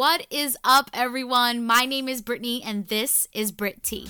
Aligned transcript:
What 0.00 0.26
is 0.30 0.56
up, 0.64 0.88
everyone? 0.94 1.66
My 1.66 1.84
name 1.84 2.08
is 2.08 2.22
Brittney, 2.22 2.62
and 2.64 2.88
this 2.88 3.28
is 3.34 3.52
BrittTea. 3.52 4.08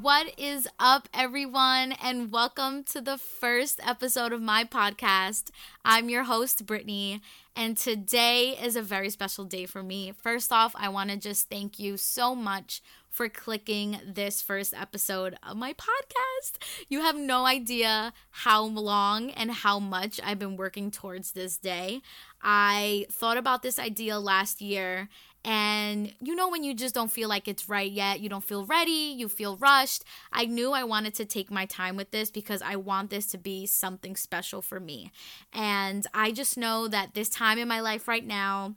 What 0.00 0.32
is 0.38 0.68
up, 0.78 1.08
everyone, 1.12 1.92
and 2.00 2.30
welcome 2.30 2.84
to 2.84 3.00
the 3.00 3.18
first 3.18 3.80
episode 3.84 4.32
of 4.32 4.40
my 4.40 4.62
podcast. 4.62 5.50
I'm 5.84 6.08
your 6.08 6.22
host, 6.22 6.64
Brittney, 6.64 7.20
and 7.58 7.76
today 7.76 8.56
is 8.62 8.76
a 8.76 8.82
very 8.82 9.10
special 9.10 9.44
day 9.44 9.66
for 9.66 9.82
me. 9.82 10.12
First 10.12 10.52
off, 10.52 10.76
I 10.78 10.88
want 10.90 11.10
to 11.10 11.16
just 11.16 11.50
thank 11.50 11.80
you 11.80 11.96
so 11.96 12.32
much 12.32 12.80
for 13.10 13.28
clicking 13.28 13.98
this 14.06 14.40
first 14.40 14.72
episode 14.72 15.36
of 15.42 15.56
my 15.56 15.72
podcast. 15.72 16.62
You 16.88 17.00
have 17.00 17.16
no 17.16 17.46
idea 17.46 18.12
how 18.30 18.62
long 18.62 19.32
and 19.32 19.50
how 19.50 19.80
much 19.80 20.20
I've 20.22 20.38
been 20.38 20.56
working 20.56 20.92
towards 20.92 21.32
this 21.32 21.58
day. 21.58 22.00
I 22.40 23.06
thought 23.10 23.36
about 23.36 23.62
this 23.62 23.80
idea 23.80 24.20
last 24.20 24.60
year 24.60 25.08
and 25.44 26.12
you 26.20 26.34
know, 26.34 26.48
when 26.48 26.64
you 26.64 26.74
just 26.74 26.94
don't 26.94 27.10
feel 27.10 27.28
like 27.28 27.48
it's 27.48 27.68
right 27.68 27.90
yet, 27.90 28.20
you 28.20 28.28
don't 28.28 28.44
feel 28.44 28.64
ready, 28.64 29.14
you 29.16 29.28
feel 29.28 29.56
rushed. 29.56 30.04
I 30.32 30.46
knew 30.46 30.72
I 30.72 30.84
wanted 30.84 31.14
to 31.14 31.24
take 31.24 31.50
my 31.50 31.66
time 31.66 31.96
with 31.96 32.10
this 32.10 32.30
because 32.30 32.62
I 32.62 32.76
want 32.76 33.10
this 33.10 33.26
to 33.28 33.38
be 33.38 33.66
something 33.66 34.16
special 34.16 34.62
for 34.62 34.80
me. 34.80 35.12
And 35.52 36.06
I 36.12 36.32
just 36.32 36.58
know 36.58 36.88
that 36.88 37.14
this 37.14 37.28
time 37.28 37.58
in 37.58 37.68
my 37.68 37.80
life 37.80 38.08
right 38.08 38.26
now, 38.26 38.74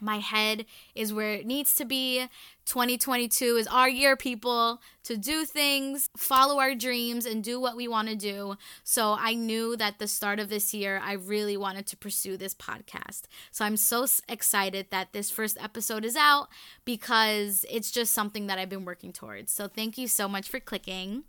my 0.00 0.18
head 0.18 0.66
is 0.94 1.12
where 1.12 1.32
it 1.32 1.46
needs 1.46 1.74
to 1.76 1.84
be. 1.84 2.28
2022 2.66 3.56
is 3.56 3.66
our 3.68 3.88
year, 3.88 4.16
people, 4.16 4.80
to 5.04 5.16
do 5.16 5.44
things, 5.44 6.08
follow 6.16 6.58
our 6.58 6.74
dreams, 6.74 7.24
and 7.24 7.44
do 7.44 7.60
what 7.60 7.76
we 7.76 7.86
want 7.86 8.08
to 8.08 8.16
do. 8.16 8.56
So 8.82 9.16
I 9.18 9.34
knew 9.34 9.76
that 9.76 9.98
the 9.98 10.08
start 10.08 10.40
of 10.40 10.48
this 10.48 10.74
year, 10.74 11.00
I 11.02 11.12
really 11.12 11.56
wanted 11.56 11.86
to 11.86 11.96
pursue 11.96 12.36
this 12.36 12.54
podcast. 12.54 13.22
So 13.52 13.64
I'm 13.64 13.76
so 13.76 14.06
excited 14.28 14.86
that 14.90 15.12
this 15.12 15.30
first 15.30 15.56
episode 15.62 16.04
is 16.04 16.16
out 16.16 16.48
because 16.84 17.64
it's 17.70 17.92
just 17.92 18.12
something 18.12 18.48
that 18.48 18.58
I've 18.58 18.68
been 18.68 18.84
working 18.84 19.12
towards. 19.12 19.52
So 19.52 19.68
thank 19.68 19.96
you 19.96 20.08
so 20.08 20.28
much 20.28 20.48
for 20.48 20.58
clicking. 20.58 21.22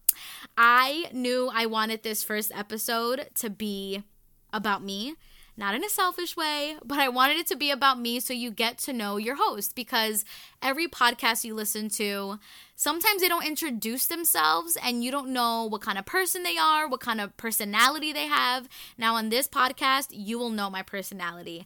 I 0.58 1.10
knew 1.14 1.52
I 1.54 1.68
wanted 1.68 2.02
this 2.02 2.24
first 2.24 2.52
episode 2.56 3.30
to 3.36 3.50
be 3.50 4.04
about 4.52 4.84
me 4.84 5.16
not 5.58 5.74
in 5.74 5.84
a 5.84 5.90
selfish 5.90 6.38
way, 6.38 6.76
but 6.86 7.00
I 7.00 7.10
wanted 7.10 7.38
it 7.38 7.48
to 7.48 7.56
be 7.56 7.72
about 7.72 8.00
me 8.00 8.20
so 8.20 8.32
you 8.32 8.52
get 8.52 8.78
to 8.80 8.94
know 8.94 9.18
your 9.18 9.36
host 9.36 9.76
because 9.76 10.24
every 10.62 10.88
podcast 10.88 11.44
you 11.44 11.56
listen 11.56 11.90
to, 11.90 12.40
sometimes 12.76 13.22
they 13.22 13.28
don't 13.28 13.46
introduce 13.46 14.06
themselves 14.06 14.78
and 14.84 15.04
you 15.04 15.10
don't 15.10 15.34
know 15.34 15.66
what 15.66 15.82
kind 15.82 15.98
of 15.98 16.06
person 16.06 16.44
they 16.44 16.58
are, 16.58 16.88
what 16.88 17.00
kind 17.00 17.20
of 17.20 17.36
personality 17.38 18.14
they 18.14 18.28
have. 18.28 18.70
Now, 19.00 19.16
on 19.16 19.30
this 19.30 19.48
podcast, 19.48 20.10
you 20.12 20.38
will 20.38 20.52
know 20.52 20.70
my 20.70 20.84
personality. 20.84 21.66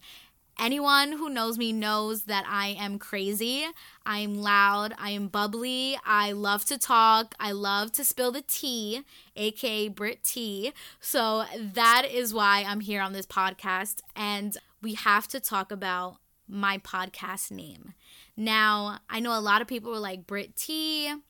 Anyone 0.62 1.14
who 1.14 1.28
knows 1.28 1.58
me 1.58 1.74
knows 1.74 2.26
that 2.26 2.46
I 2.48 2.76
am 2.80 3.00
crazy. 3.00 3.66
I'm 4.06 4.44
loud. 4.44 4.94
I 5.00 5.10
am 5.10 5.28
bubbly. 5.28 5.98
I 6.06 6.34
love 6.34 6.66
to 6.66 6.78
talk. 6.78 7.34
I 7.40 7.52
love 7.52 7.92
to 7.94 8.06
spill 8.06 8.32
the 8.32 8.44
tea, 8.44 9.02
aka 9.36 9.90
BrittTea. 9.90 10.72
So 11.00 11.46
that 11.60 12.04
is 12.06 12.32
why 12.32 12.64
I'm 12.68 12.82
here 12.82 13.02
on 13.02 13.14
this 13.14 13.26
podcast. 13.26 14.02
And 14.16 14.56
we 14.84 14.94
have 14.94 15.28
to 15.30 15.40
talk 15.40 15.72
about 15.72 16.18
my 16.48 16.78
podcast 16.78 17.50
name. 17.50 17.94
Now, 18.38 19.00
I 19.10 19.20
know 19.20 19.36
a 19.36 19.42
lot 19.42 19.64
of 19.64 19.68
people 19.68 19.90
were 19.92 19.98
like, 19.98 20.28
BrittTea. 20.28 21.22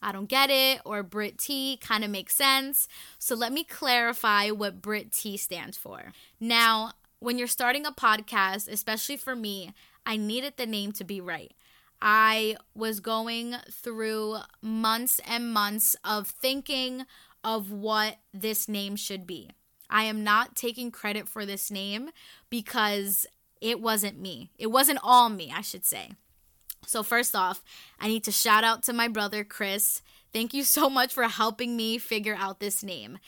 I 0.00 0.12
don't 0.12 0.28
get 0.28 0.48
it, 0.48 0.80
or 0.84 1.02
BrittTea 1.02 1.80
kind 1.80 2.04
of 2.04 2.10
makes 2.10 2.34
sense. 2.34 2.86
So 3.18 3.34
let 3.34 3.52
me 3.52 3.64
clarify 3.64 4.50
what 4.50 4.80
BrittTea 4.80 5.38
stands 5.38 5.76
for. 5.76 6.12
Now, 6.38 6.92
when 7.20 7.38
you're 7.38 7.46
starting 7.46 7.86
a 7.86 7.92
podcast, 7.92 8.68
especially 8.68 9.16
for 9.16 9.34
me, 9.34 9.72
I 10.06 10.16
needed 10.16 10.54
the 10.56 10.66
name 10.66 10.92
to 10.92 11.04
be 11.04 11.20
right. 11.20 11.52
I 12.00 12.56
was 12.74 13.00
going 13.00 13.56
through 13.70 14.36
months 14.62 15.20
and 15.26 15.52
months 15.52 15.96
of 16.04 16.28
thinking 16.28 17.06
of 17.42 17.72
what 17.72 18.16
this 18.32 18.68
name 18.68 18.96
should 18.96 19.26
be. 19.26 19.50
I 19.90 20.04
am 20.04 20.22
not 20.22 20.54
taking 20.54 20.90
credit 20.90 21.28
for 21.28 21.44
this 21.44 21.70
name 21.70 22.10
because 22.50 23.26
it 23.60 23.80
wasn't 23.80 24.20
me. 24.20 24.50
It 24.58 24.68
wasn't 24.68 25.00
all 25.02 25.28
me, 25.28 25.52
I 25.54 25.62
should 25.62 25.84
say. 25.84 26.10
So, 26.86 27.02
first 27.02 27.34
off, 27.34 27.62
I 27.98 28.06
need 28.06 28.24
to 28.24 28.32
shout 28.32 28.64
out 28.64 28.82
to 28.84 28.92
my 28.92 29.08
brother, 29.08 29.42
Chris. 29.44 30.02
Thank 30.32 30.54
you 30.54 30.62
so 30.62 30.88
much 30.88 31.12
for 31.12 31.24
helping 31.24 31.76
me 31.76 31.98
figure 31.98 32.36
out 32.38 32.60
this 32.60 32.82
name 32.82 33.18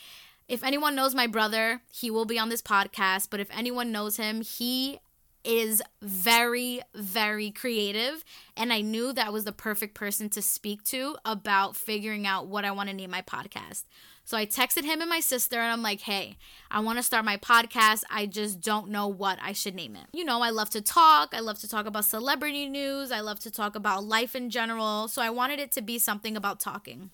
if 0.51 0.65
anyone 0.65 0.95
knows 0.95 1.15
my 1.15 1.27
brother, 1.27 1.81
he 1.93 2.11
will 2.11 2.25
be 2.25 2.37
on 2.37 2.49
this 2.49 2.61
podcast. 2.61 3.29
But 3.29 3.39
if 3.39 3.47
anyone 3.57 3.93
knows 3.93 4.17
him, 4.17 4.41
he 4.41 4.99
is 5.45 5.81
very, 6.01 6.81
very 6.93 7.51
creative. 7.51 8.25
And 8.57 8.73
I 8.73 8.81
knew 8.81 9.13
that 9.13 9.31
was 9.31 9.45
the 9.45 9.53
perfect 9.53 9.95
person 9.95 10.29
to 10.31 10.41
speak 10.41 10.83
to 10.83 11.15
about 11.23 11.77
figuring 11.77 12.27
out 12.27 12.47
what 12.47 12.65
I 12.65 12.71
want 12.71 12.89
to 12.89 12.95
name 12.95 13.11
my 13.11 13.21
podcast. 13.21 13.85
So 14.25 14.35
I 14.35 14.45
texted 14.45 14.83
him 14.83 14.99
and 14.99 15.09
my 15.09 15.21
sister, 15.21 15.57
and 15.57 15.71
I'm 15.71 15.81
like, 15.81 16.01
hey, 16.01 16.35
I 16.69 16.81
want 16.81 16.97
to 16.99 17.03
start 17.03 17.23
my 17.23 17.37
podcast. 17.37 18.03
I 18.09 18.25
just 18.25 18.59
don't 18.59 18.89
know 18.89 19.07
what 19.07 19.39
I 19.41 19.53
should 19.53 19.73
name 19.73 19.95
it. 19.95 20.07
You 20.11 20.25
know, 20.25 20.41
I 20.41 20.49
love 20.49 20.69
to 20.71 20.81
talk. 20.81 21.33
I 21.33 21.39
love 21.39 21.59
to 21.59 21.69
talk 21.69 21.85
about 21.85 22.03
celebrity 22.03 22.67
news. 22.67 23.09
I 23.09 23.21
love 23.21 23.39
to 23.39 23.51
talk 23.51 23.77
about 23.77 24.03
life 24.03 24.35
in 24.35 24.49
general. 24.49 25.07
So 25.07 25.21
I 25.21 25.29
wanted 25.29 25.61
it 25.61 25.71
to 25.71 25.81
be 25.81 25.97
something 25.97 26.35
about 26.35 26.59
talking. 26.59 27.11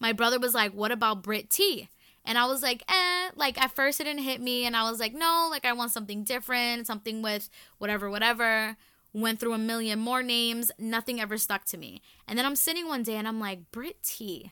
My 0.00 0.14
brother 0.14 0.38
was 0.38 0.54
like, 0.54 0.72
what 0.72 0.90
about 0.90 1.22
BrittTea? 1.22 1.88
And 2.28 2.36
I 2.36 2.44
was 2.44 2.62
like, 2.62 2.84
eh, 2.88 3.30
like 3.36 3.58
at 3.58 3.74
first 3.74 4.00
it 4.00 4.04
didn't 4.04 4.22
hit 4.22 4.42
me. 4.42 4.66
And 4.66 4.76
I 4.76 4.88
was 4.88 5.00
like, 5.00 5.14
no, 5.14 5.48
like 5.50 5.64
I 5.64 5.72
want 5.72 5.92
something 5.92 6.24
different, 6.24 6.86
something 6.86 7.22
with 7.22 7.48
whatever, 7.78 8.10
whatever. 8.10 8.76
Went 9.14 9.40
through 9.40 9.54
a 9.54 9.58
million 9.58 9.98
more 9.98 10.22
names. 10.22 10.70
Nothing 10.78 11.22
ever 11.22 11.38
stuck 11.38 11.64
to 11.64 11.78
me. 11.78 12.02
And 12.28 12.38
then 12.38 12.44
I'm 12.44 12.54
sitting 12.54 12.86
one 12.86 13.02
day 13.02 13.14
and 13.14 13.26
I'm 13.26 13.40
like, 13.40 13.72
BrittTea. 13.72 14.50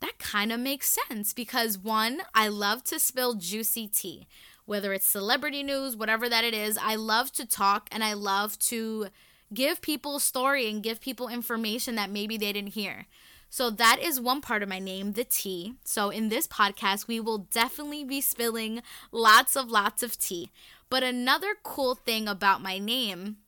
That 0.00 0.18
kind 0.18 0.52
of 0.52 0.60
makes 0.60 0.96
sense 1.08 1.32
because 1.32 1.76
one, 1.76 2.20
I 2.32 2.46
love 2.46 2.84
to 2.84 3.00
spill 3.00 3.34
juicy 3.34 3.88
tea, 3.88 4.28
whether 4.64 4.92
it's 4.92 5.06
celebrity 5.06 5.64
news, 5.64 5.96
whatever 5.96 6.28
that 6.28 6.44
it 6.44 6.54
is. 6.54 6.78
I 6.80 6.94
love 6.94 7.32
to 7.32 7.44
talk 7.44 7.88
and 7.90 8.04
I 8.04 8.12
love 8.12 8.56
to 8.60 9.08
give 9.52 9.80
people 9.80 10.20
story 10.20 10.70
and 10.70 10.82
give 10.82 11.00
people 11.00 11.28
information 11.28 11.96
that 11.96 12.10
maybe 12.10 12.36
they 12.36 12.52
didn't 12.52 12.74
hear. 12.74 13.06
So 13.48 13.70
that 13.70 13.98
is 14.02 14.20
one 14.20 14.40
part 14.40 14.62
of 14.62 14.68
my 14.68 14.78
name, 14.78 15.12
the 15.12 15.24
tea. 15.24 15.74
So 15.84 16.10
in 16.10 16.28
this 16.28 16.46
podcast, 16.46 17.06
we 17.06 17.20
will 17.20 17.38
definitely 17.38 18.04
be 18.04 18.20
spilling 18.20 18.82
lots 19.12 19.56
of 19.56 19.70
lots 19.70 20.02
of 20.02 20.18
tea. 20.18 20.50
But 20.90 21.02
another 21.02 21.54
cool 21.62 21.94
thing 21.94 22.28
about 22.28 22.62
my 22.62 22.78
name, 22.78 23.38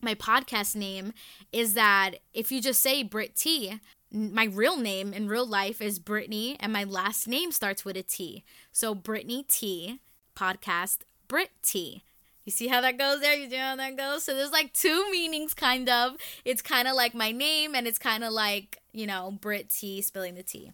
my 0.00 0.14
podcast 0.14 0.76
name, 0.76 1.12
is 1.52 1.74
that 1.74 2.16
if 2.32 2.52
you 2.52 2.60
just 2.60 2.80
say 2.80 3.02
BrittTea, 3.02 3.80
my 4.12 4.44
real 4.44 4.76
name 4.76 5.12
in 5.12 5.28
real 5.28 5.46
life 5.46 5.80
is 5.82 5.98
Brittney, 5.98 6.56
and 6.60 6.72
my 6.72 6.84
last 6.84 7.26
name 7.26 7.52
starts 7.52 7.84
with 7.84 7.96
a 7.96 8.02
T. 8.02 8.44
So 8.72 8.94
Brittney 8.94 9.46
T 9.46 10.00
podcast, 10.36 10.98
Brit 11.28 11.50
T. 11.62 12.04
You 12.46 12.52
see 12.52 12.68
how 12.68 12.80
that 12.80 12.96
goes 12.96 13.20
there? 13.20 13.34
You 13.34 13.50
see 13.50 13.56
how 13.56 13.74
that 13.76 13.96
goes? 13.96 14.22
So 14.22 14.34
there's 14.34 14.52
like 14.52 14.72
two 14.72 15.10
meanings, 15.10 15.52
kind 15.52 15.88
of. 15.88 16.16
It's 16.44 16.62
kind 16.62 16.86
of 16.88 16.94
like 16.94 17.12
my 17.12 17.32
name, 17.32 17.74
and 17.74 17.88
it's 17.88 17.98
kind 17.98 18.22
of 18.22 18.32
like, 18.32 18.78
you 18.92 19.06
know, 19.06 19.36
BrittTea 19.42 20.02
spilling 20.02 20.36
the 20.36 20.44
tea. 20.44 20.70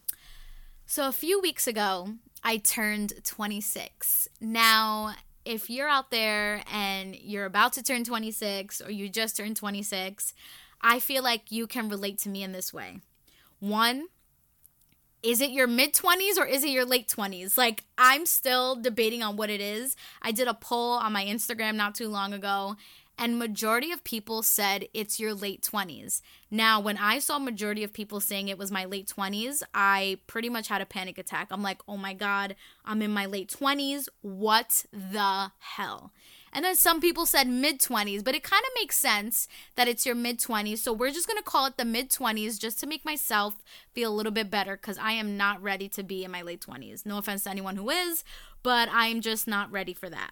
So 0.85 1.07
a 1.07 1.11
few 1.11 1.41
weeks 1.41 1.67
ago, 1.67 2.09
I 2.43 2.57
turned 2.57 3.13
26. 3.25 4.27
Now, 4.39 5.15
if 5.45 5.67
you're 5.69 5.89
out 5.89 6.11
there 6.11 6.61
and 6.71 7.15
you're 7.15 7.45
about 7.45 7.73
to 7.73 7.83
turn 7.83 8.03
26 8.03 8.79
or 8.81 8.91
you 8.91 9.09
just 9.09 9.35
turned 9.35 9.57
26, 9.57 10.33
I 10.79 10.99
feel 10.99 11.23
like 11.23 11.51
you 11.51 11.65
can 11.65 11.89
relate 11.89 12.19
to 12.19 12.29
me 12.29 12.43
in 12.43 12.51
this 12.51 12.71
way. 12.71 12.99
One, 13.59 14.07
is 15.23 15.39
it 15.39 15.51
your 15.51 15.67
mid 15.67 15.93
20s 15.93 16.37
or 16.37 16.45
is 16.45 16.63
it 16.63 16.69
your 16.69 16.85
late 16.85 17.07
20s? 17.07 17.57
Like, 17.57 17.85
I'm 17.97 18.25
still 18.25 18.75
debating 18.75 19.23
on 19.23 19.37
what 19.37 19.49
it 19.49 19.61
is. 19.61 19.95
I 20.21 20.31
did 20.31 20.47
a 20.47 20.53
poll 20.53 20.93
on 20.93 21.13
my 21.13 21.23
Instagram 21.23 21.75
not 21.75 21.95
too 21.95 22.09
long 22.09 22.33
ago, 22.33 22.75
and 23.17 23.39
majority 23.39 23.91
of 23.91 24.03
people 24.03 24.43
said 24.43 24.87
it's 24.93 25.19
your 25.19 25.33
late 25.33 25.61
20s. 25.61 26.21
Now, 26.51 26.79
when 26.79 26.97
I 26.97 27.19
saw 27.19 27.39
majority 27.39 27.83
of 27.83 27.93
people 27.93 28.19
saying 28.19 28.49
it 28.49 28.57
was 28.57 28.71
my 28.71 28.85
late 28.85 29.11
20s, 29.15 29.63
I 29.73 30.17
pretty 30.27 30.49
much 30.49 30.67
had 30.67 30.81
a 30.81 30.85
panic 30.85 31.17
attack. 31.17 31.47
I'm 31.51 31.63
like, 31.63 31.81
"Oh 31.87 31.97
my 31.97 32.13
god, 32.13 32.55
I'm 32.85 33.01
in 33.01 33.11
my 33.11 33.25
late 33.25 33.49
20s. 33.49 34.09
What 34.21 34.85
the 34.91 35.51
hell?" 35.59 36.11
And 36.53 36.63
then 36.63 36.75
some 36.75 37.01
people 37.01 37.25
said 37.25 37.47
mid 37.47 37.79
20s, 37.79 38.23
but 38.23 38.35
it 38.35 38.43
kind 38.43 38.63
of 38.63 38.71
makes 38.79 38.95
sense 38.95 39.47
that 39.75 39.87
it's 39.87 40.05
your 40.05 40.15
mid 40.15 40.39
20s. 40.39 40.77
So 40.77 40.93
we're 40.93 41.11
just 41.11 41.27
going 41.27 41.37
to 41.37 41.43
call 41.43 41.65
it 41.65 41.77
the 41.77 41.85
mid 41.85 42.11
20s 42.11 42.59
just 42.59 42.79
to 42.79 42.87
make 42.87 43.03
myself 43.03 43.55
feel 43.91 44.11
a 44.11 44.15
little 44.15 44.31
bit 44.31 44.51
better 44.51 44.77
because 44.77 44.97
I 44.97 45.13
am 45.13 45.35
not 45.35 45.61
ready 45.61 45.89
to 45.89 46.03
be 46.03 46.23
in 46.23 46.31
my 46.31 46.43
late 46.43 46.61
20s. 46.61 47.05
No 47.05 47.17
offense 47.17 47.43
to 47.43 47.49
anyone 47.49 47.75
who 47.75 47.89
is, 47.89 48.23
but 48.61 48.87
I'm 48.91 49.21
just 49.21 49.47
not 49.47 49.71
ready 49.71 49.93
for 49.93 50.09
that. 50.09 50.31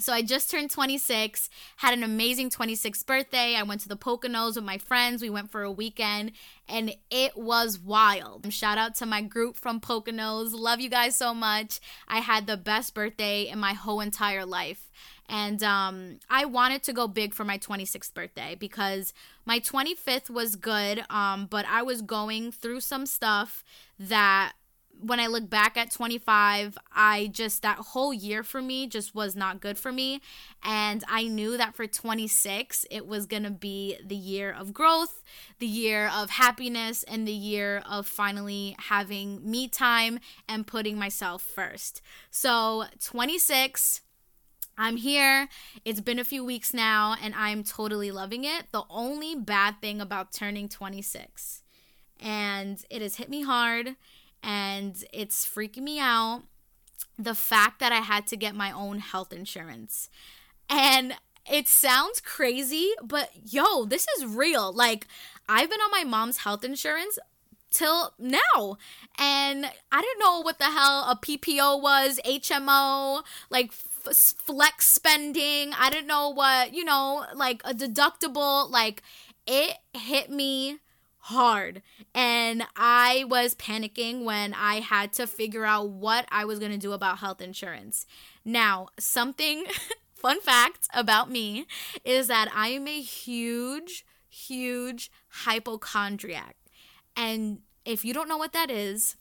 So 0.00 0.12
I 0.12 0.22
just 0.22 0.50
turned 0.50 0.72
26, 0.72 1.48
had 1.76 1.94
an 1.94 2.02
amazing 2.02 2.50
26th 2.50 3.06
birthday. 3.06 3.54
I 3.54 3.62
went 3.62 3.80
to 3.82 3.88
the 3.88 3.96
Poconos 3.96 4.56
with 4.56 4.64
my 4.64 4.76
friends. 4.76 5.22
We 5.22 5.30
went 5.30 5.52
for 5.52 5.62
a 5.62 5.70
weekend 5.70 6.32
and 6.68 6.96
it 7.12 7.36
was 7.36 7.78
wild. 7.78 8.52
Shout 8.52 8.76
out 8.76 8.96
to 8.96 9.06
my 9.06 9.22
group 9.22 9.56
from 9.56 9.80
Poconos. 9.80 10.52
Love 10.52 10.80
you 10.80 10.90
guys 10.90 11.14
so 11.14 11.32
much. 11.32 11.78
I 12.08 12.18
had 12.18 12.48
the 12.48 12.56
best 12.56 12.92
birthday 12.92 13.46
in 13.48 13.60
my 13.60 13.72
whole 13.72 14.00
entire 14.00 14.44
life. 14.44 14.90
And 15.28 15.62
um, 15.62 16.18
I 16.28 16.44
wanted 16.44 16.82
to 16.82 16.92
go 16.92 17.06
big 17.06 17.32
for 17.32 17.44
my 17.44 17.56
26th 17.56 18.12
birthday 18.12 18.56
because 18.58 19.14
my 19.46 19.60
25th 19.60 20.28
was 20.28 20.56
good, 20.56 21.04
um, 21.08 21.46
but 21.46 21.66
I 21.66 21.82
was 21.82 22.02
going 22.02 22.50
through 22.50 22.80
some 22.80 23.06
stuff 23.06 23.62
that 23.98 24.52
when 25.00 25.20
I 25.20 25.26
look 25.26 25.50
back 25.50 25.76
at 25.76 25.90
25, 25.90 26.78
I 26.94 27.28
just, 27.32 27.62
that 27.62 27.78
whole 27.78 28.14
year 28.14 28.42
for 28.42 28.62
me 28.62 28.86
just 28.86 29.14
was 29.14 29.36
not 29.36 29.60
good 29.60 29.78
for 29.78 29.92
me. 29.92 30.20
And 30.62 31.04
I 31.08 31.26
knew 31.26 31.56
that 31.56 31.74
for 31.74 31.86
26, 31.86 32.86
it 32.90 33.06
was 33.06 33.26
going 33.26 33.42
to 33.42 33.50
be 33.50 33.96
the 34.04 34.16
year 34.16 34.50
of 34.50 34.72
growth, 34.72 35.22
the 35.58 35.66
year 35.66 36.10
of 36.14 36.30
happiness, 36.30 37.02
and 37.04 37.28
the 37.28 37.32
year 37.32 37.82
of 37.88 38.06
finally 38.06 38.76
having 38.78 39.48
me 39.48 39.68
time 39.68 40.20
and 40.48 40.66
putting 40.66 40.98
myself 40.98 41.42
first. 41.42 42.00
So, 42.30 42.84
26. 43.02 44.00
I'm 44.76 44.96
here. 44.96 45.48
It's 45.84 46.00
been 46.00 46.18
a 46.18 46.24
few 46.24 46.44
weeks 46.44 46.74
now, 46.74 47.14
and 47.22 47.32
I'm 47.36 47.62
totally 47.62 48.10
loving 48.10 48.42
it. 48.42 48.72
The 48.72 48.82
only 48.90 49.36
bad 49.36 49.80
thing 49.80 50.00
about 50.00 50.32
turning 50.32 50.68
26, 50.68 51.62
and 52.18 52.84
it 52.90 53.00
has 53.00 53.14
hit 53.14 53.28
me 53.28 53.42
hard 53.42 53.94
and 54.44 55.02
it's 55.12 55.48
freaking 55.48 55.82
me 55.82 55.98
out 55.98 56.42
the 57.18 57.34
fact 57.34 57.80
that 57.80 57.92
I 57.92 58.00
had 58.00 58.26
to 58.28 58.36
get 58.36 58.54
my 58.54 58.70
own 58.70 58.98
health 58.98 59.32
insurance. 59.32 60.10
And 60.68 61.14
it 61.50 61.66
sounds 61.66 62.20
crazy, 62.20 62.92
but 63.02 63.30
yo, 63.44 63.84
this 63.86 64.06
is 64.16 64.26
real. 64.26 64.72
Like, 64.72 65.06
I've 65.48 65.70
been 65.70 65.80
on 65.80 65.90
my 65.90 66.04
mom's 66.04 66.38
health 66.38 66.64
insurance 66.64 67.18
till 67.70 68.12
now. 68.18 68.76
And 69.18 69.66
I 69.90 70.02
didn't 70.02 70.20
know 70.20 70.40
what 70.40 70.58
the 70.58 70.64
hell 70.64 71.06
a 71.08 71.18
PPO 71.20 71.80
was, 71.80 72.20
HMO, 72.24 73.22
like 73.50 73.68
f- 73.68 74.34
flex 74.38 74.86
spending. 74.86 75.72
I 75.78 75.88
didn't 75.90 76.06
know 76.06 76.28
what, 76.28 76.74
you 76.74 76.84
know, 76.84 77.24
like 77.34 77.62
a 77.64 77.74
deductible. 77.74 78.70
Like, 78.70 79.02
it 79.46 79.76
hit 79.94 80.30
me 80.30 80.78
hard. 81.24 81.80
And 82.14 82.64
I 82.76 83.24
was 83.28 83.54
panicking 83.54 84.24
when 84.24 84.52
I 84.52 84.80
had 84.80 85.14
to 85.14 85.26
figure 85.26 85.64
out 85.64 85.88
what 85.88 86.26
I 86.30 86.44
was 86.44 86.58
going 86.58 86.72
to 86.72 86.78
do 86.78 86.92
about 86.92 87.18
health 87.18 87.40
insurance. 87.40 88.06
Now, 88.44 88.88
something 88.98 89.64
fun 90.14 90.42
fact 90.42 90.86
about 90.92 91.30
me 91.30 91.66
is 92.04 92.26
that 92.26 92.50
I 92.54 92.68
am 92.68 92.86
a 92.86 93.00
huge, 93.00 94.04
huge 94.28 95.10
hypochondriac. 95.28 96.56
And 97.16 97.60
if 97.86 98.04
you 98.04 98.12
don't 98.12 98.28
know 98.28 98.36
what 98.36 98.52
that 98.52 98.70
is, 98.70 99.16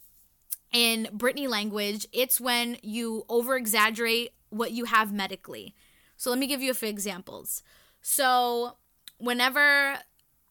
in 0.74 1.08
Brittney 1.16 1.48
language, 1.48 2.06
it's 2.12 2.42
when 2.42 2.78
you 2.82 3.24
over 3.30 3.56
exaggerate 3.56 4.32
what 4.50 4.72
you 4.72 4.86
have 4.86 5.14
medically. 5.14 5.74
So 6.18 6.32
let 6.32 6.40
me 6.40 6.48
give 6.48 6.62
you 6.62 6.72
a 6.72 6.74
few 6.74 6.90
examples. 6.90 7.64
So, 8.02 8.78
whenever 9.20 10.00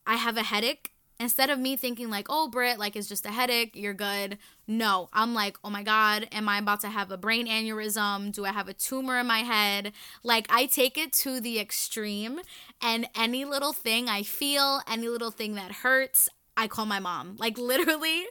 I 0.06 0.14
have 0.14 0.36
a 0.38 0.44
headache, 0.44 0.91
instead 1.22 1.50
of 1.50 1.58
me 1.58 1.76
thinking 1.76 2.10
like, 2.10 2.26
oh, 2.28 2.48
Brit, 2.48 2.78
like 2.78 2.96
it's 2.96 3.08
just 3.08 3.24
a 3.24 3.30
headache, 3.30 3.72
you're 3.74 3.94
good. 3.94 4.38
No, 4.66 5.08
I'm 5.12 5.34
like, 5.34 5.56
oh 5.64 5.70
my 5.70 5.82
God, 5.82 6.28
am 6.32 6.48
I 6.48 6.58
about 6.58 6.80
to 6.80 6.88
have 6.88 7.10
a 7.10 7.16
brain 7.16 7.46
aneurysm? 7.46 8.32
Do 8.32 8.44
I 8.44 8.52
have 8.52 8.68
a 8.68 8.74
tumor 8.74 9.18
in 9.18 9.26
my 9.26 9.38
head? 9.38 9.92
Like, 10.22 10.46
I 10.50 10.66
take 10.66 10.98
it 10.98 11.12
to 11.14 11.40
the 11.40 11.58
extreme, 11.58 12.40
and 12.80 13.08
any 13.16 13.44
little 13.44 13.72
thing 13.72 14.08
I 14.08 14.22
feel, 14.22 14.80
any 14.88 15.08
little 15.08 15.30
thing 15.30 15.54
that 15.54 15.72
hurts, 15.72 16.28
I 16.56 16.66
call 16.68 16.86
my 16.86 16.98
mom. 16.98 17.36
Like, 17.38 17.56
literally, 17.72 18.24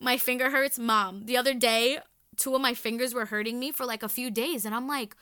my 0.00 0.16
finger 0.16 0.50
hurts, 0.50 0.78
mom. 0.78 1.26
The 1.26 1.36
other 1.36 1.54
day, 1.54 1.98
two 2.36 2.54
of 2.54 2.60
my 2.60 2.74
fingers 2.74 3.14
were 3.14 3.26
hurting 3.26 3.58
me 3.58 3.72
for 3.72 3.84
like 3.84 4.02
a 4.02 4.08
few 4.08 4.30
days, 4.30 4.64
and 4.64 4.74
I'm 4.74 4.88
like, 4.88 5.14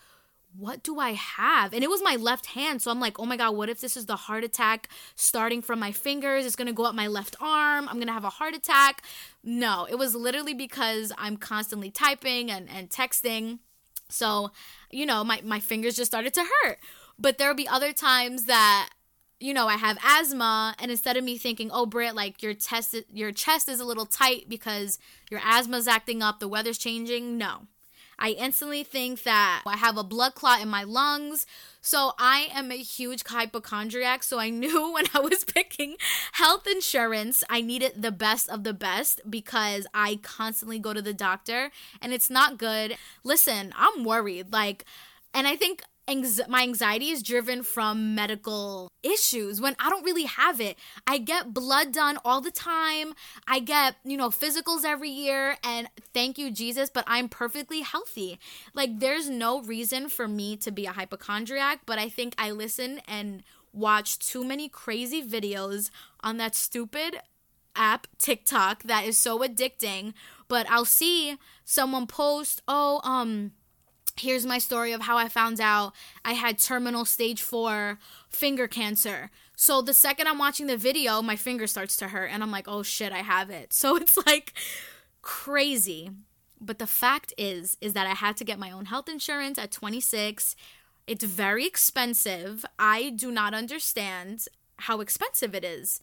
what 0.58 0.82
do 0.82 0.98
I 0.98 1.12
have? 1.12 1.72
And 1.72 1.84
it 1.84 1.90
was 1.90 2.02
my 2.02 2.16
left 2.16 2.46
hand. 2.46 2.80
So 2.80 2.90
I'm 2.90 3.00
like, 3.00 3.18
oh 3.18 3.26
my 3.26 3.36
God, 3.36 3.56
what 3.56 3.68
if 3.68 3.80
this 3.80 3.96
is 3.96 4.06
the 4.06 4.16
heart 4.16 4.44
attack 4.44 4.88
starting 5.14 5.62
from 5.62 5.78
my 5.78 5.92
fingers? 5.92 6.46
It's 6.46 6.56
gonna 6.56 6.72
go 6.72 6.84
up 6.84 6.94
my 6.94 7.06
left 7.06 7.36
arm. 7.40 7.88
I'm 7.88 7.98
gonna 7.98 8.12
have 8.12 8.24
a 8.24 8.30
heart 8.30 8.54
attack. 8.54 9.02
No, 9.44 9.86
it 9.90 9.96
was 9.96 10.14
literally 10.14 10.54
because 10.54 11.12
I'm 11.18 11.36
constantly 11.36 11.90
typing 11.90 12.50
and, 12.50 12.68
and 12.68 12.88
texting. 12.90 13.58
So, 14.08 14.52
you 14.90 15.06
know, 15.06 15.24
my, 15.24 15.40
my 15.44 15.60
fingers 15.60 15.96
just 15.96 16.10
started 16.10 16.32
to 16.34 16.44
hurt. 16.62 16.78
But 17.18 17.38
there'll 17.38 17.54
be 17.54 17.68
other 17.68 17.92
times 17.92 18.44
that 18.44 18.90
you 19.38 19.52
know, 19.52 19.68
I 19.68 19.76
have 19.76 19.98
asthma, 20.02 20.74
and 20.78 20.90
instead 20.90 21.18
of 21.18 21.24
me 21.24 21.36
thinking, 21.36 21.70
"Oh, 21.70 21.84
Britt, 21.84 22.14
like 22.14 22.42
your 22.42 22.54
chest, 22.54 22.96
your 23.12 23.32
chest 23.32 23.68
is 23.68 23.80
a 23.80 23.84
little 23.84 24.06
tight 24.06 24.48
because 24.48 24.98
your 25.30 25.40
asthma's 25.44 25.86
acting 25.86 26.22
up, 26.22 26.40
the 26.40 26.48
weather's 26.48 26.78
changing," 26.78 27.36
no, 27.36 27.66
I 28.18 28.30
instantly 28.30 28.82
think 28.82 29.22
that 29.24 29.62
I 29.66 29.76
have 29.76 29.96
a 29.96 30.04
blood 30.04 30.34
clot 30.34 30.60
in 30.62 30.68
my 30.68 30.84
lungs. 30.84 31.46
So 31.80 32.12
I 32.18 32.48
am 32.52 32.72
a 32.72 32.76
huge 32.76 33.22
hypochondriac. 33.26 34.22
So 34.22 34.38
I 34.38 34.50
knew 34.60 34.92
when 34.92 35.06
I 35.14 35.20
was 35.20 35.44
picking 35.44 35.96
health 36.32 36.66
insurance, 36.66 37.44
I 37.48 37.60
needed 37.60 38.02
the 38.02 38.12
best 38.12 38.48
of 38.48 38.64
the 38.64 38.74
best 38.74 39.20
because 39.28 39.86
I 39.94 40.20
constantly 40.22 40.78
go 40.78 40.92
to 40.92 41.02
the 41.02 41.14
doctor 41.14 41.70
and 42.00 42.12
it's 42.12 42.30
not 42.30 42.58
good. 42.58 42.96
Listen, 43.24 43.72
I'm 43.76 44.04
worried. 44.04 44.52
Like, 44.52 44.84
and 45.34 45.46
I 45.46 45.56
think 45.56 45.82
my 46.48 46.62
anxiety 46.62 47.10
is 47.10 47.22
driven 47.22 47.62
from 47.62 48.14
medical 48.14 48.90
issues 49.02 49.60
when 49.60 49.74
I 49.80 49.90
don't 49.90 50.04
really 50.04 50.24
have 50.24 50.60
it. 50.60 50.78
I 51.06 51.18
get 51.18 51.52
blood 51.52 51.92
done 51.92 52.18
all 52.24 52.40
the 52.40 52.50
time. 52.50 53.14
I 53.48 53.58
get, 53.58 53.96
you 54.04 54.16
know, 54.16 54.30
physicals 54.30 54.84
every 54.84 55.10
year 55.10 55.56
and 55.64 55.88
thank 56.14 56.38
you 56.38 56.50
Jesus, 56.50 56.90
but 56.90 57.04
I'm 57.06 57.28
perfectly 57.28 57.80
healthy. 57.80 58.38
Like 58.72 59.00
there's 59.00 59.28
no 59.28 59.62
reason 59.62 60.08
for 60.08 60.28
me 60.28 60.56
to 60.58 60.70
be 60.70 60.86
a 60.86 60.92
hypochondriac, 60.92 61.80
but 61.86 61.98
I 61.98 62.08
think 62.08 62.34
I 62.38 62.50
listen 62.52 63.00
and 63.08 63.42
watch 63.72 64.18
too 64.18 64.44
many 64.44 64.68
crazy 64.68 65.22
videos 65.26 65.90
on 66.20 66.36
that 66.36 66.54
stupid 66.54 67.16
app 67.74 68.06
TikTok 68.18 68.84
that 68.84 69.04
is 69.04 69.18
so 69.18 69.40
addicting, 69.40 70.14
but 70.48 70.66
I'll 70.70 70.86
see 70.86 71.36
someone 71.64 72.06
post, 72.06 72.62
"Oh, 72.66 73.00
um 73.04 73.52
here's 74.18 74.46
my 74.46 74.58
story 74.58 74.92
of 74.92 75.02
how 75.02 75.16
I 75.16 75.28
found 75.28 75.60
out 75.60 75.92
I 76.24 76.32
had 76.32 76.58
terminal 76.58 77.04
stage 77.04 77.42
four 77.42 77.98
finger 78.28 78.66
cancer. 78.68 79.30
So 79.56 79.80
the 79.80 79.94
second 79.94 80.26
I'm 80.26 80.38
watching 80.38 80.66
the 80.66 80.76
video, 80.76 81.22
my 81.22 81.36
finger 81.36 81.66
starts 81.66 81.96
to 81.98 82.08
hurt, 82.08 82.30
and 82.30 82.42
I'm 82.42 82.50
like, 82.50 82.68
oh 82.68 82.82
shit, 82.82 83.12
I 83.12 83.18
have 83.18 83.50
it. 83.50 83.72
So 83.72 83.96
it's 83.96 84.16
like 84.26 84.52
crazy. 85.22 86.10
But 86.60 86.78
the 86.78 86.86
fact 86.86 87.34
is, 87.36 87.76
is 87.80 87.92
that 87.92 88.06
I 88.06 88.14
had 88.14 88.36
to 88.38 88.44
get 88.44 88.58
my 88.58 88.70
own 88.70 88.86
health 88.86 89.08
insurance 89.08 89.58
at 89.58 89.70
26. 89.70 90.56
It's 91.06 91.24
very 91.24 91.66
expensive. 91.66 92.64
I 92.78 93.10
do 93.10 93.30
not 93.30 93.54
understand 93.54 94.46
how 94.78 95.00
expensive 95.00 95.54
it 95.54 95.64
is. 95.64 96.00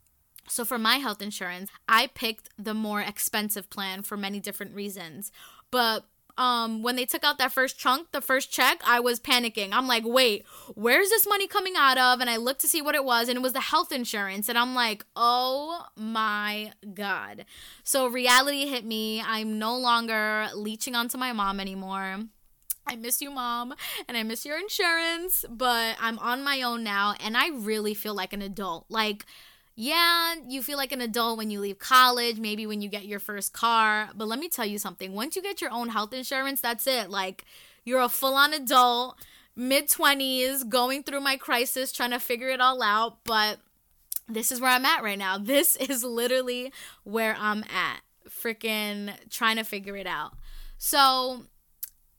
So 0.48 0.66
for 0.66 0.78
my 0.78 0.98
health 0.98 1.22
insurance, 1.22 1.70
I 1.88 2.08
picked 2.08 2.50
the 2.58 2.74
more 2.74 3.02
expensive 3.02 3.70
plan 3.70 4.04
for 4.04 4.18
many 4.18 4.40
different 4.40 4.76
reasons. 4.76 5.32
But 5.72 6.06
um 6.38 6.82
when 6.82 6.96
they 6.96 7.06
took 7.06 7.24
out 7.24 7.38
that 7.38 7.52
first 7.52 7.78
chunk 7.78 8.12
the 8.12 8.22
first 8.22 8.52
check 8.52 8.82
i 8.86 9.00
was 9.00 9.20
panicking. 9.20 9.70
I'm 9.72 9.88
like 9.88 10.04
wait 10.06 10.46
where's 10.76 11.10
this 11.10 11.28
money 11.28 11.48
coming 11.48 11.74
out 11.78 11.98
of? 11.98 12.22
And 12.22 12.30
i 12.30 12.38
looked 12.38 12.62
to 12.62 12.68
see 12.68 12.82
what 12.82 12.96
it 12.96 13.06
was 13.06 13.30
and 13.30 13.38
it 13.38 13.42
was 13.42 13.54
the 13.54 13.62
health 13.62 13.92
insurance. 13.92 14.50
And 14.50 14.58
i'm 14.58 14.74
like 14.76 15.06
oh 15.16 15.86
my 15.96 16.72
god. 16.94 17.46
So 17.84 18.08
reality 18.08 18.68
hit 18.68 18.86
me. 18.86 19.22
I'm 19.22 19.60
no 19.60 19.78
longer 19.78 20.48
leeching 20.56 20.96
onto 20.96 21.18
my 21.18 21.34
mom 21.34 21.60
anymore. 21.60 22.20
I 22.86 22.96
miss 22.96 23.22
you, 23.22 23.32
mom, 23.32 23.74
and 24.08 24.18
I 24.18 24.24
miss 24.24 24.46
your 24.46 24.60
insurance, 24.60 25.46
but 25.50 25.96
I'm 26.02 26.20
on 26.20 26.44
my 26.44 26.62
own 26.62 26.84
now, 26.84 27.16
and 27.24 27.38
I 27.38 27.50
really 27.50 27.94
feel 27.94 28.14
like 28.14 28.34
an 28.34 28.42
adult. 28.42 28.86
Like, 28.90 29.26
yeah, 29.76 30.36
you 30.48 30.62
feel 30.62 30.78
like 30.78 30.92
an 30.92 31.02
adult 31.02 31.38
when 31.38 31.50
you 31.50 31.60
leave 31.60 31.80
college, 31.80 32.40
maybe 32.40 32.68
when 32.68 32.82
you 32.82 32.90
get 32.90 33.06
your 33.06 33.20
first 33.20 33.54
car. 33.54 34.10
But 34.16 34.28
let 34.28 34.40
me 34.40 34.48
tell 34.50 34.66
you 34.66 34.78
something 34.78 35.14
once 35.14 35.36
you 35.36 35.42
get 35.42 35.62
your 35.62 35.72
own 35.72 35.90
health 35.90 36.14
insurance, 36.14 36.62
that's 36.62 36.86
it. 36.86 37.10
Like, 37.10 37.44
you're 37.84 38.02
a 38.02 38.10
full 38.10 38.36
on 38.36 38.54
adult, 38.54 39.18
mid 39.56 39.88
20s, 39.88 40.70
going 40.70 41.04
through 41.04 41.22
my 41.22 41.38
crisis, 41.38 41.92
trying 41.92 42.12
to 42.12 42.20
figure 42.20 42.50
it 42.50 42.62
all 42.62 42.84
out. 42.84 43.24
But 43.24 43.60
this 44.30 44.52
is 44.52 44.62
where 44.62 44.72
I'm 44.72 44.86
at 44.86 45.04
right 45.04 45.18
now. 45.18 45.38
This 45.44 45.76
is 45.76 46.04
literally 46.04 46.72
where 47.04 47.36
I'm 47.40 47.64
at. 47.64 48.02
Freaking 48.30 49.14
trying 49.30 49.58
to 49.58 49.64
figure 49.64 49.98
it 49.98 50.08
out. 50.08 50.34
So, 50.78 51.44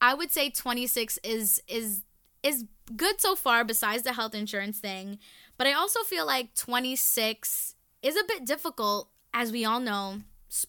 I 0.01 0.13
would 0.15 0.31
say 0.31 0.51
26 0.51 1.19
is 1.23 1.63
is 1.69 2.03
is 2.43 2.65
good 2.95 3.21
so 3.21 3.35
far 3.35 3.65
besides 3.65 4.03
the 4.03 4.13
health 4.13 4.35
insurance 4.35 4.79
thing. 4.79 5.19
But 5.57 5.67
I 5.67 5.73
also 5.73 6.01
feel 6.01 6.27
like 6.27 6.55
26 6.55 7.75
is 8.03 8.17
a 8.17 8.25
bit 8.27 8.45
difficult, 8.45 9.09
as 9.33 9.53
we 9.53 9.65
all 9.65 9.81
know. 9.81 10.21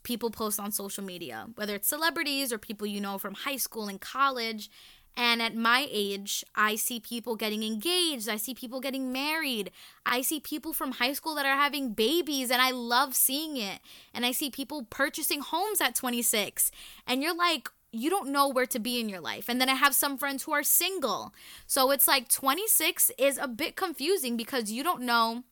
People 0.01 0.31
post 0.31 0.59
on 0.59 0.71
social 0.71 1.03
media, 1.03 1.47
whether 1.55 1.75
it's 1.75 1.87
celebrities 1.87 2.51
or 2.51 2.57
people 2.57 2.87
you 2.87 2.99
know 2.99 3.19
from 3.19 3.35
high 3.35 3.57
school 3.57 3.87
and 3.87 4.01
college. 4.01 4.69
And 5.17 5.41
at 5.41 5.55
my 5.55 5.87
age, 5.89 6.43
I 6.55 6.75
see 6.75 6.99
people 6.99 7.35
getting 7.35 7.63
engaged. 7.63 8.27
I 8.27 8.35
see 8.35 8.53
people 8.53 8.81
getting 8.81 9.13
married. 9.13 9.71
I 10.05 10.21
see 10.21 10.39
people 10.39 10.73
from 10.73 10.93
high 10.93 11.13
school 11.13 11.35
that 11.35 11.45
are 11.45 11.55
having 11.55 11.93
babies, 11.93 12.51
and 12.51 12.61
I 12.61 12.71
love 12.71 13.15
seeing 13.15 13.55
it. 13.55 13.79
And 14.13 14.25
I 14.25 14.31
see 14.31 14.49
people 14.49 14.83
purchasing 14.89 15.39
homes 15.39 15.79
at 15.79 15.95
26. 15.95 16.69
And 17.07 17.23
you're 17.23 17.35
like, 17.35 17.69
you 17.95 18.09
don't 18.09 18.31
know 18.31 18.47
where 18.47 18.65
to 18.67 18.79
be 18.79 18.99
in 18.99 19.09
your 19.09 19.21
life. 19.21 19.49
And 19.49 19.59
then 19.59 19.69
I 19.69 19.75
have 19.75 19.95
some 19.95 20.17
friends 20.17 20.43
who 20.43 20.53
are 20.53 20.63
single. 20.63 21.33
So 21.67 21.91
it's 21.91 22.07
like 22.07 22.29
26 22.29 23.11
is 23.17 23.37
a 23.37 23.47
bit 23.47 23.75
confusing 23.75 24.37
because 24.37 24.71
you 24.71 24.83
don't 24.83 25.01
know 25.01 25.43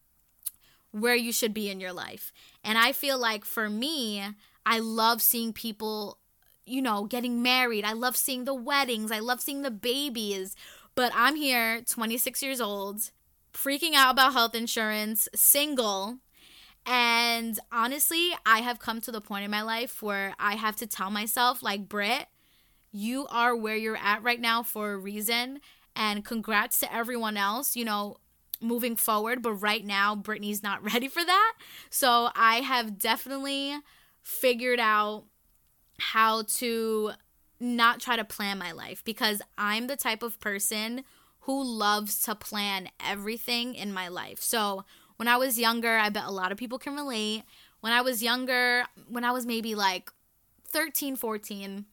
where 0.92 1.16
you 1.16 1.32
should 1.32 1.54
be 1.54 1.70
in 1.70 1.80
your 1.80 1.94
life. 1.94 2.32
And 2.64 2.78
I 2.78 2.92
feel 2.92 3.18
like 3.18 3.46
for 3.46 3.70
me, 3.70 4.24
I 4.66 4.80
love 4.80 5.22
seeing 5.22 5.54
people 5.54 6.20
you 6.66 6.82
know, 6.82 7.06
getting 7.06 7.42
married. 7.42 7.86
I 7.86 7.94
love 7.94 8.16
seeing 8.16 8.46
the 8.46 8.54
weddings. 8.54 9.12
I 9.12 9.20
love 9.20 9.42
seeing 9.42 9.62
the 9.62 9.72
babies. 9.72 10.56
But 10.96 11.12
I'm 11.16 11.36
here, 11.36 11.82
26 11.82 12.44
years 12.44 12.62
old, 12.62 13.12
freaking 13.54 13.94
out 13.96 14.12
about 14.12 14.34
health 14.34 14.56
insurance, 14.56 15.28
single. 15.36 16.20
And 16.86 17.60
honestly, 17.72 18.32
I 18.46 18.60
have 18.60 18.80
come 18.80 19.02
to 19.02 19.12
the 19.12 19.22
point 19.22 19.46
in 19.46 19.52
my 19.52 19.62
life 19.62 20.02
where 20.02 20.36
I 20.40 20.56
have 20.56 20.76
to 20.78 20.88
tell 20.88 21.10
myself, 21.10 21.64
like, 21.64 21.88
Britt, 21.88 22.28
you 22.94 23.28
are 23.28 23.56
where 23.56 23.76
you're 23.76 23.98
at 23.98 24.24
right 24.24 24.40
now 24.40 24.64
for 24.64 24.94
a 24.94 24.98
reason. 24.98 25.60
And 25.96 26.24
congrats 26.24 26.80
to 26.80 26.94
everyone 26.94 27.36
else, 27.36 27.76
you 27.76 27.84
know, 27.84 28.18
moving 28.62 28.96
forward. 28.96 29.42
But 29.42 29.54
right 29.54 29.84
now, 29.84 30.16
Brittney's 30.16 30.64
not 30.64 30.84
ready 30.94 31.10
for 31.10 31.26
that. 31.26 31.54
So 31.90 32.30
I 32.36 32.58
have 32.58 32.98
definitely 32.98 33.76
figured 34.22 34.80
out 34.80 35.26
how 36.00 36.44
to 36.44 37.12
not 37.60 38.00
try 38.00 38.16
to 38.16 38.24
plan 38.24 38.58
my 38.58 38.72
life 38.72 39.04
because 39.04 39.42
I'm 39.58 39.88
the 39.88 39.96
type 39.96 40.24
of 40.24 40.40
person 40.40 41.04
who 41.42 41.64
loves 41.64 42.22
to 42.24 42.36
plan 42.36 42.90
everything 43.06 43.76
in 43.76 43.92
my 43.94 44.08
life. 44.08 44.42
So, 44.42 44.86
when 45.18 45.28
I 45.28 45.38
was 45.38 45.60
younger, 45.60 45.98
I 45.98 46.10
bet 46.10 46.24
a 46.26 46.32
lot 46.32 46.52
of 46.52 46.58
people 46.58 46.80
can 46.80 46.96
relate. 46.96 47.44
When 47.82 47.94
I 47.94 48.02
was 48.02 48.24
younger, 48.24 48.84
when 49.08 49.24
I 49.24 49.32
was 49.32 49.46
maybe 49.46 49.76
like 49.76 50.10
13, 50.70 51.16
14, 51.16 51.86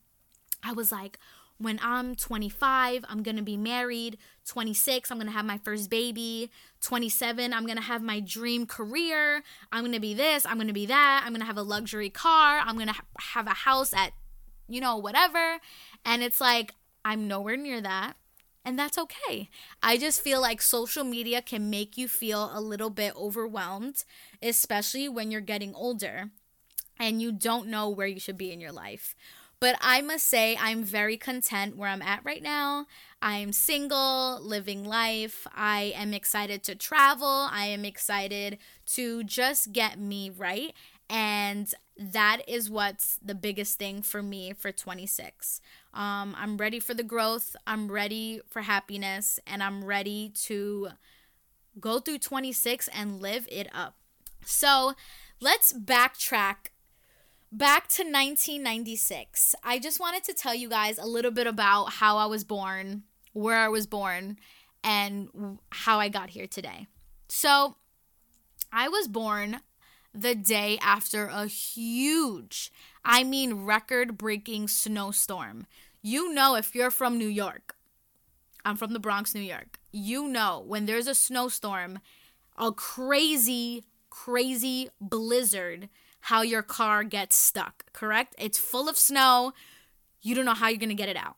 I 0.62 0.72
was 0.72 0.92
like, 0.92 1.18
when 1.58 1.78
I'm 1.82 2.14
25, 2.14 3.04
I'm 3.08 3.22
gonna 3.22 3.42
be 3.42 3.56
married. 3.56 4.16
26, 4.46 5.10
I'm 5.10 5.18
gonna 5.18 5.30
have 5.30 5.44
my 5.44 5.58
first 5.58 5.90
baby. 5.90 6.50
27, 6.80 7.52
I'm 7.52 7.66
gonna 7.66 7.82
have 7.82 8.02
my 8.02 8.20
dream 8.20 8.66
career. 8.66 9.42
I'm 9.70 9.84
gonna 9.84 10.00
be 10.00 10.14
this, 10.14 10.46
I'm 10.46 10.58
gonna 10.58 10.72
be 10.72 10.86
that. 10.86 11.22
I'm 11.24 11.32
gonna 11.32 11.44
have 11.44 11.58
a 11.58 11.62
luxury 11.62 12.08
car. 12.10 12.60
I'm 12.64 12.78
gonna 12.78 12.92
ha- 12.94 13.04
have 13.34 13.46
a 13.46 13.50
house 13.50 13.92
at, 13.92 14.12
you 14.68 14.80
know, 14.80 14.96
whatever. 14.96 15.58
And 16.04 16.22
it's 16.22 16.40
like, 16.40 16.72
I'm 17.04 17.28
nowhere 17.28 17.56
near 17.56 17.80
that. 17.82 18.14
And 18.64 18.78
that's 18.78 18.98
okay. 18.98 19.48
I 19.82 19.96
just 19.96 20.22
feel 20.22 20.40
like 20.40 20.60
social 20.60 21.04
media 21.04 21.40
can 21.42 21.70
make 21.70 21.96
you 21.96 22.08
feel 22.08 22.50
a 22.54 22.60
little 22.60 22.90
bit 22.90 23.14
overwhelmed, 23.16 24.04
especially 24.42 25.08
when 25.08 25.30
you're 25.30 25.40
getting 25.40 25.74
older 25.74 26.30
and 26.98 27.22
you 27.22 27.32
don't 27.32 27.68
know 27.68 27.88
where 27.88 28.06
you 28.06 28.20
should 28.20 28.36
be 28.36 28.52
in 28.52 28.60
your 28.60 28.72
life. 28.72 29.14
But 29.60 29.76
I 29.82 30.00
must 30.00 30.26
say, 30.26 30.56
I'm 30.58 30.82
very 30.82 31.18
content 31.18 31.76
where 31.76 31.90
I'm 31.90 32.00
at 32.00 32.24
right 32.24 32.42
now. 32.42 32.86
I'm 33.20 33.52
single, 33.52 34.40
living 34.40 34.84
life. 34.84 35.46
I 35.54 35.92
am 35.94 36.14
excited 36.14 36.62
to 36.64 36.74
travel. 36.74 37.46
I 37.50 37.66
am 37.66 37.84
excited 37.84 38.56
to 38.94 39.22
just 39.22 39.72
get 39.72 40.00
me 40.00 40.30
right. 40.30 40.72
And 41.10 41.72
that 41.98 42.40
is 42.48 42.70
what's 42.70 43.18
the 43.22 43.34
biggest 43.34 43.78
thing 43.78 44.00
for 44.00 44.22
me 44.22 44.54
for 44.54 44.72
26. 44.72 45.60
Um, 45.92 46.34
I'm 46.38 46.56
ready 46.56 46.80
for 46.80 46.94
the 46.94 47.02
growth. 47.02 47.54
I'm 47.66 47.92
ready 47.92 48.40
for 48.48 48.62
happiness. 48.62 49.38
And 49.46 49.62
I'm 49.62 49.84
ready 49.84 50.30
to 50.46 50.88
go 51.78 51.98
through 51.98 52.18
26 52.18 52.88
and 52.88 53.20
live 53.20 53.46
it 53.50 53.68
up. 53.74 53.96
So 54.42 54.94
let's 55.38 55.74
backtrack 55.74 56.70
back 57.52 57.88
to 57.88 58.02
1996. 58.02 59.54
I 59.62 59.78
just 59.78 60.00
wanted 60.00 60.24
to 60.24 60.34
tell 60.34 60.54
you 60.54 60.68
guys 60.68 60.98
a 60.98 61.06
little 61.06 61.30
bit 61.30 61.46
about 61.46 61.94
how 61.94 62.16
I 62.16 62.26
was 62.26 62.44
born, 62.44 63.02
where 63.32 63.56
I 63.56 63.68
was 63.68 63.86
born, 63.86 64.38
and 64.84 65.58
how 65.70 65.98
I 65.98 66.08
got 66.08 66.30
here 66.30 66.46
today. 66.46 66.86
So, 67.28 67.76
I 68.72 68.88
was 68.88 69.08
born 69.08 69.60
the 70.14 70.34
day 70.34 70.78
after 70.80 71.26
a 71.26 71.46
huge, 71.46 72.72
I 73.04 73.24
mean, 73.24 73.64
record 73.64 74.16
breaking 74.16 74.68
snowstorm. 74.68 75.66
You 76.02 76.32
know, 76.32 76.54
if 76.54 76.74
you're 76.74 76.90
from 76.90 77.18
New 77.18 77.28
York, 77.28 77.76
I'm 78.64 78.76
from 78.76 78.92
the 78.92 78.98
Bronx, 79.00 79.34
New 79.34 79.40
York. 79.40 79.78
You 79.92 80.28
know, 80.28 80.62
when 80.66 80.86
there's 80.86 81.06
a 81.06 81.14
snowstorm, 81.14 81.98
a 82.56 82.72
crazy, 82.72 83.84
crazy 84.08 84.88
blizzard 85.00 85.88
how 86.20 86.42
your 86.42 86.62
car 86.62 87.04
gets 87.04 87.36
stuck, 87.36 87.92
correct? 87.92 88.34
It's 88.38 88.58
full 88.58 88.88
of 88.88 88.98
snow. 88.98 89.52
You 90.20 90.34
don't 90.34 90.44
know 90.44 90.54
how 90.54 90.68
you're 90.68 90.78
going 90.78 90.90
to 90.90 90.94
get 90.94 91.08
it 91.08 91.16
out. 91.16 91.36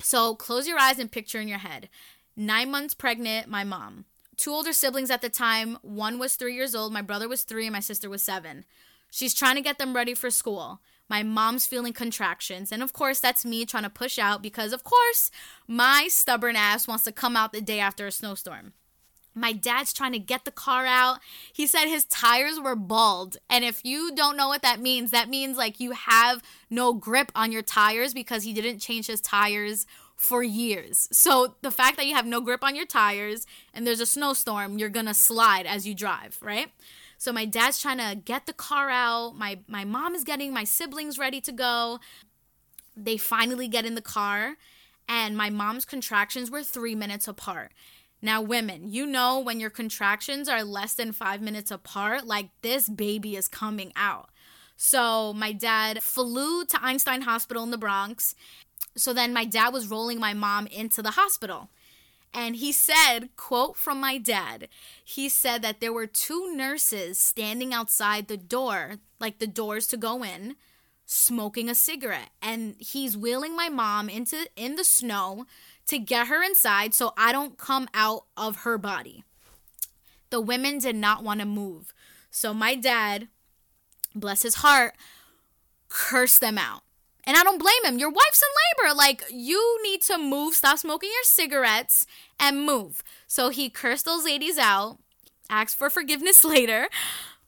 So 0.00 0.34
close 0.34 0.66
your 0.66 0.78
eyes 0.78 0.98
and 0.98 1.10
picture 1.10 1.40
in 1.40 1.48
your 1.48 1.58
head. 1.58 1.88
Nine 2.36 2.70
months 2.70 2.94
pregnant, 2.94 3.48
my 3.48 3.64
mom. 3.64 4.04
Two 4.36 4.52
older 4.52 4.72
siblings 4.72 5.10
at 5.10 5.22
the 5.22 5.28
time. 5.28 5.78
One 5.82 6.18
was 6.18 6.34
three 6.34 6.54
years 6.54 6.74
old, 6.74 6.92
my 6.92 7.02
brother 7.02 7.28
was 7.28 7.42
three, 7.42 7.66
and 7.66 7.72
my 7.72 7.80
sister 7.80 8.08
was 8.08 8.22
seven. 8.22 8.64
She's 9.10 9.34
trying 9.34 9.56
to 9.56 9.62
get 9.62 9.78
them 9.78 9.94
ready 9.94 10.14
for 10.14 10.30
school. 10.30 10.80
My 11.08 11.22
mom's 11.22 11.66
feeling 11.66 11.92
contractions. 11.92 12.72
And 12.72 12.82
of 12.82 12.94
course, 12.94 13.20
that's 13.20 13.44
me 13.44 13.66
trying 13.66 13.82
to 13.82 13.90
push 13.90 14.18
out 14.18 14.42
because, 14.42 14.72
of 14.72 14.82
course, 14.82 15.30
my 15.68 16.06
stubborn 16.08 16.56
ass 16.56 16.88
wants 16.88 17.04
to 17.04 17.12
come 17.12 17.36
out 17.36 17.52
the 17.52 17.60
day 17.60 17.78
after 17.78 18.06
a 18.06 18.10
snowstorm. 18.10 18.72
My 19.34 19.52
dad's 19.52 19.92
trying 19.92 20.12
to 20.12 20.18
get 20.18 20.44
the 20.44 20.50
car 20.50 20.84
out. 20.86 21.18
He 21.52 21.66
said 21.66 21.86
his 21.86 22.04
tires 22.04 22.60
were 22.60 22.76
bald. 22.76 23.38
And 23.48 23.64
if 23.64 23.84
you 23.84 24.14
don't 24.14 24.36
know 24.36 24.48
what 24.48 24.62
that 24.62 24.80
means, 24.80 25.10
that 25.10 25.28
means 25.28 25.56
like 25.56 25.80
you 25.80 25.92
have 25.92 26.42
no 26.68 26.92
grip 26.92 27.32
on 27.34 27.52
your 27.52 27.62
tires 27.62 28.12
because 28.12 28.42
he 28.42 28.52
didn't 28.52 28.80
change 28.80 29.06
his 29.06 29.20
tires 29.20 29.86
for 30.16 30.42
years. 30.42 31.08
So 31.10 31.56
the 31.62 31.70
fact 31.70 31.96
that 31.96 32.06
you 32.06 32.14
have 32.14 32.26
no 32.26 32.40
grip 32.40 32.62
on 32.62 32.76
your 32.76 32.86
tires 32.86 33.46
and 33.74 33.86
there's 33.86 34.00
a 34.00 34.06
snowstorm, 34.06 34.78
you're 34.78 34.88
going 34.88 35.06
to 35.06 35.14
slide 35.14 35.66
as 35.66 35.86
you 35.86 35.94
drive, 35.94 36.38
right? 36.40 36.68
So 37.18 37.32
my 37.32 37.44
dad's 37.44 37.80
trying 37.80 37.98
to 37.98 38.16
get 38.16 38.46
the 38.46 38.52
car 38.52 38.90
out. 38.90 39.36
My 39.36 39.60
my 39.68 39.84
mom 39.84 40.14
is 40.14 40.24
getting 40.24 40.52
my 40.52 40.64
siblings 40.64 41.18
ready 41.18 41.40
to 41.42 41.52
go. 41.52 42.00
They 42.96 43.16
finally 43.16 43.68
get 43.68 43.84
in 43.84 43.94
the 43.94 44.02
car 44.02 44.56
and 45.08 45.36
my 45.36 45.50
mom's 45.50 45.84
contractions 45.84 46.50
were 46.50 46.62
3 46.62 46.94
minutes 46.94 47.28
apart. 47.28 47.72
Now, 48.22 48.40
women, 48.40 48.88
you 48.88 49.04
know 49.04 49.40
when 49.40 49.58
your 49.58 49.70
contractions 49.70 50.48
are 50.48 50.62
less 50.62 50.94
than 50.94 51.12
five 51.12 51.42
minutes 51.42 51.72
apart, 51.72 52.24
like 52.24 52.50
this 52.62 52.88
baby 52.88 53.34
is 53.34 53.48
coming 53.48 53.92
out. 53.96 54.30
So, 54.76 55.32
my 55.32 55.52
dad 55.52 56.02
flew 56.02 56.64
to 56.64 56.82
Einstein 56.82 57.22
Hospital 57.22 57.62
in 57.64 57.72
the 57.72 57.78
Bronx. 57.78 58.34
So 58.96 59.12
then 59.12 59.32
my 59.32 59.44
dad 59.44 59.70
was 59.70 59.88
rolling 59.88 60.20
my 60.20 60.34
mom 60.34 60.66
into 60.66 61.02
the 61.02 61.12
hospital. 61.12 61.70
And 62.34 62.56
he 62.56 62.72
said, 62.72 63.28
quote 63.36 63.76
from 63.76 64.00
my 64.00 64.16
dad, 64.16 64.68
he 65.04 65.28
said 65.28 65.60
that 65.62 65.80
there 65.80 65.92
were 65.92 66.06
two 66.06 66.54
nurses 66.54 67.18
standing 67.18 67.74
outside 67.74 68.28
the 68.28 68.38
door, 68.38 68.96
like 69.20 69.38
the 69.38 69.46
doors 69.46 69.86
to 69.88 69.98
go 69.98 70.22
in, 70.22 70.56
smoking 71.04 71.68
a 71.68 71.74
cigarette. 71.74 72.30
And 72.40 72.76
he's 72.78 73.18
wheeling 73.18 73.54
my 73.54 73.68
mom 73.68 74.08
into 74.08 74.46
in 74.56 74.76
the 74.76 74.84
snow 74.84 75.46
to 75.86 75.98
get 75.98 76.28
her 76.28 76.42
inside 76.42 76.94
so 76.94 77.12
I 77.16 77.32
don't 77.32 77.58
come 77.58 77.88
out 77.94 78.24
of 78.36 78.58
her 78.58 78.78
body. 78.78 79.24
The 80.30 80.40
women 80.40 80.78
did 80.78 80.96
not 80.96 81.22
want 81.22 81.40
to 81.40 81.46
move. 81.46 81.92
So 82.30 82.54
my 82.54 82.74
dad, 82.74 83.28
bless 84.14 84.42
his 84.42 84.56
heart, 84.56 84.94
cursed 85.88 86.40
them 86.40 86.56
out. 86.56 86.82
And 87.24 87.36
I 87.36 87.44
don't 87.44 87.58
blame 87.58 87.84
him. 87.84 87.98
Your 87.98 88.10
wife's 88.10 88.42
in 88.42 88.84
labor. 88.84 88.94
Like, 88.94 89.22
you 89.30 89.78
need 89.82 90.02
to 90.02 90.18
move, 90.18 90.54
stop 90.54 90.78
smoking 90.78 91.10
your 91.10 91.22
cigarettes, 91.22 92.06
and 92.40 92.66
move. 92.66 93.04
So 93.26 93.50
he 93.50 93.70
cursed 93.70 94.06
those 94.06 94.24
ladies 94.24 94.58
out, 94.58 94.98
asked 95.48 95.78
for 95.78 95.88
forgiveness 95.88 96.44
later, 96.44 96.88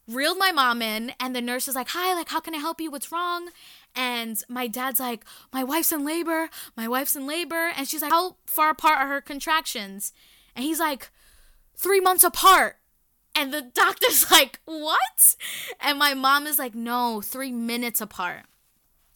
reeled 0.07 0.37
my 0.37 0.51
mom 0.51 0.81
in, 0.81 1.11
and 1.19 1.35
the 1.35 1.41
nurse 1.41 1.67
was 1.67 1.75
like, 1.75 1.89
Hi, 1.89 2.13
like, 2.13 2.29
how 2.29 2.39
can 2.39 2.55
I 2.55 2.59
help 2.59 2.79
you? 2.79 2.89
What's 2.89 3.11
wrong? 3.11 3.49
And 3.95 4.41
my 4.49 4.67
dad's 4.67 4.99
like, 4.99 5.25
My 5.53 5.63
wife's 5.63 5.91
in 5.91 6.05
labor. 6.05 6.49
My 6.75 6.87
wife's 6.87 7.15
in 7.15 7.27
labor. 7.27 7.71
And 7.75 7.87
she's 7.87 8.01
like, 8.01 8.11
How 8.11 8.37
far 8.45 8.69
apart 8.69 8.99
are 8.99 9.07
her 9.07 9.21
contractions? 9.21 10.13
And 10.55 10.65
he's 10.65 10.79
like, 10.79 11.09
Three 11.75 11.99
months 11.99 12.23
apart. 12.23 12.77
And 13.33 13.53
the 13.53 13.61
doctor's 13.73 14.31
like, 14.31 14.59
What? 14.65 15.35
And 15.79 15.99
my 15.99 16.13
mom 16.13 16.47
is 16.47 16.59
like, 16.59 16.75
No, 16.75 17.21
three 17.21 17.51
minutes 17.51 18.01
apart. 18.01 18.43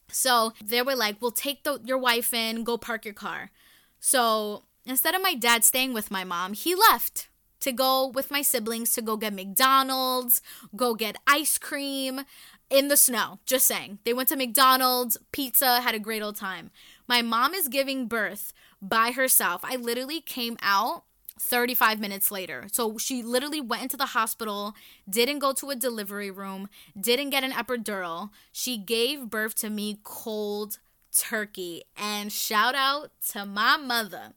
So 0.08 0.52
they 0.64 0.82
were 0.82 0.96
like, 0.96 1.20
We'll 1.20 1.30
take 1.30 1.64
the, 1.64 1.80
your 1.84 1.98
wife 1.98 2.32
in, 2.34 2.64
go 2.64 2.78
park 2.78 3.04
your 3.04 3.14
car. 3.14 3.50
So 3.98 4.64
instead 4.86 5.14
of 5.14 5.22
my 5.22 5.34
dad 5.34 5.64
staying 5.64 5.92
with 5.92 6.10
my 6.10 6.24
mom, 6.24 6.54
he 6.54 6.74
left 6.74 7.28
to 7.60 7.72
go 7.72 8.06
with 8.06 8.30
my 8.30 8.42
siblings 8.42 8.92
to 8.94 9.02
go 9.02 9.16
get 9.16 9.34
McDonald's, 9.34 10.42
go 10.74 10.94
get 10.94 11.16
ice 11.26 11.58
cream 11.58 12.22
in 12.70 12.88
the 12.88 12.96
snow. 12.96 13.38
Just 13.46 13.66
saying. 13.66 13.98
They 14.04 14.12
went 14.12 14.28
to 14.30 14.36
McDonald's, 14.36 15.18
pizza, 15.32 15.80
had 15.80 15.94
a 15.94 15.98
great 15.98 16.22
old 16.22 16.36
time. 16.36 16.70
My 17.06 17.22
mom 17.22 17.54
is 17.54 17.68
giving 17.68 18.06
birth 18.06 18.52
by 18.80 19.10
herself. 19.10 19.60
I 19.64 19.76
literally 19.76 20.20
came 20.20 20.56
out 20.62 21.04
35 21.38 21.98
minutes 21.98 22.30
later. 22.30 22.66
So 22.70 22.98
she 22.98 23.22
literally 23.22 23.60
went 23.60 23.82
into 23.82 23.96
the 23.96 24.06
hospital, 24.06 24.74
didn't 25.08 25.38
go 25.38 25.52
to 25.54 25.70
a 25.70 25.76
delivery 25.76 26.30
room, 26.30 26.68
didn't 26.98 27.30
get 27.30 27.44
an 27.44 27.52
epidural. 27.52 28.30
She 28.52 28.76
gave 28.76 29.30
birth 29.30 29.54
to 29.56 29.70
me 29.70 29.98
cold 30.04 30.78
turkey. 31.16 31.82
And 31.96 32.30
shout 32.30 32.74
out 32.74 33.10
to 33.30 33.46
my 33.46 33.76
mother 33.76 34.34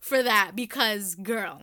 for 0.00 0.22
that 0.22 0.52
because, 0.54 1.16
girl, 1.16 1.62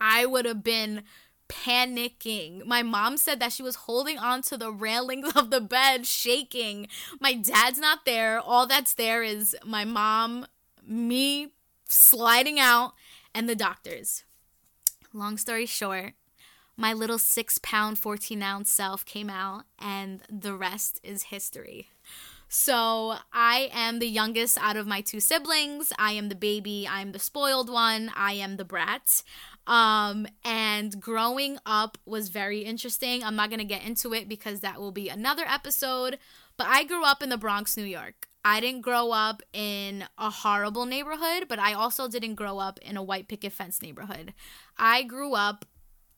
I 0.00 0.26
would 0.26 0.44
have 0.44 0.62
been 0.62 1.02
panicking. 1.48 2.64
My 2.64 2.82
mom 2.82 3.16
said 3.16 3.40
that 3.40 3.52
she 3.52 3.62
was 3.62 3.76
holding 3.76 4.18
on 4.18 4.42
to 4.42 4.56
the 4.56 4.72
railings 4.72 5.32
of 5.34 5.50
the 5.50 5.60
bed, 5.60 6.06
shaking. 6.06 6.88
My 7.20 7.34
dad's 7.34 7.78
not 7.78 8.04
there. 8.04 8.40
All 8.40 8.66
that's 8.66 8.94
there 8.94 9.22
is 9.22 9.56
my 9.64 9.84
mom, 9.84 10.46
me 10.86 11.52
sliding 11.88 12.58
out, 12.58 12.92
and 13.34 13.48
the 13.48 13.54
doctors. 13.54 14.24
Long 15.12 15.38
story 15.38 15.66
short, 15.66 16.14
my 16.76 16.92
little 16.92 17.18
six 17.18 17.58
pound, 17.58 17.98
14 17.98 18.42
ounce 18.42 18.70
self 18.70 19.04
came 19.04 19.30
out, 19.30 19.64
and 19.78 20.22
the 20.30 20.54
rest 20.54 21.00
is 21.02 21.24
history. 21.24 21.88
So, 22.48 23.16
I 23.32 23.70
am 23.72 23.98
the 23.98 24.06
youngest 24.06 24.56
out 24.60 24.76
of 24.76 24.86
my 24.86 25.00
two 25.00 25.18
siblings. 25.18 25.92
I 25.98 26.12
am 26.12 26.28
the 26.28 26.36
baby. 26.36 26.86
I 26.88 27.00
am 27.00 27.10
the 27.10 27.18
spoiled 27.18 27.68
one. 27.68 28.12
I 28.14 28.34
am 28.34 28.56
the 28.56 28.64
brat. 28.64 29.24
Um, 29.66 30.26
and 30.44 31.00
growing 31.00 31.58
up 31.66 31.98
was 32.06 32.28
very 32.28 32.60
interesting. 32.60 33.24
I'm 33.24 33.36
not 33.36 33.50
going 33.50 33.58
to 33.58 33.64
get 33.64 33.84
into 33.84 34.14
it 34.14 34.28
because 34.28 34.60
that 34.60 34.80
will 34.80 34.92
be 34.92 35.08
another 35.08 35.44
episode. 35.46 36.18
But 36.56 36.68
I 36.68 36.84
grew 36.84 37.04
up 37.04 37.22
in 37.22 37.28
the 37.28 37.36
Bronx, 37.36 37.76
New 37.76 37.84
York. 37.84 38.28
I 38.44 38.60
didn't 38.60 38.82
grow 38.82 39.10
up 39.10 39.42
in 39.52 40.04
a 40.16 40.30
horrible 40.30 40.86
neighborhood, 40.86 41.46
but 41.48 41.58
I 41.58 41.72
also 41.74 42.06
didn't 42.06 42.36
grow 42.36 42.58
up 42.58 42.78
in 42.80 42.96
a 42.96 43.02
white 43.02 43.26
picket 43.26 43.52
fence 43.52 43.82
neighborhood. 43.82 44.34
I 44.78 45.02
grew 45.02 45.34
up 45.34 45.64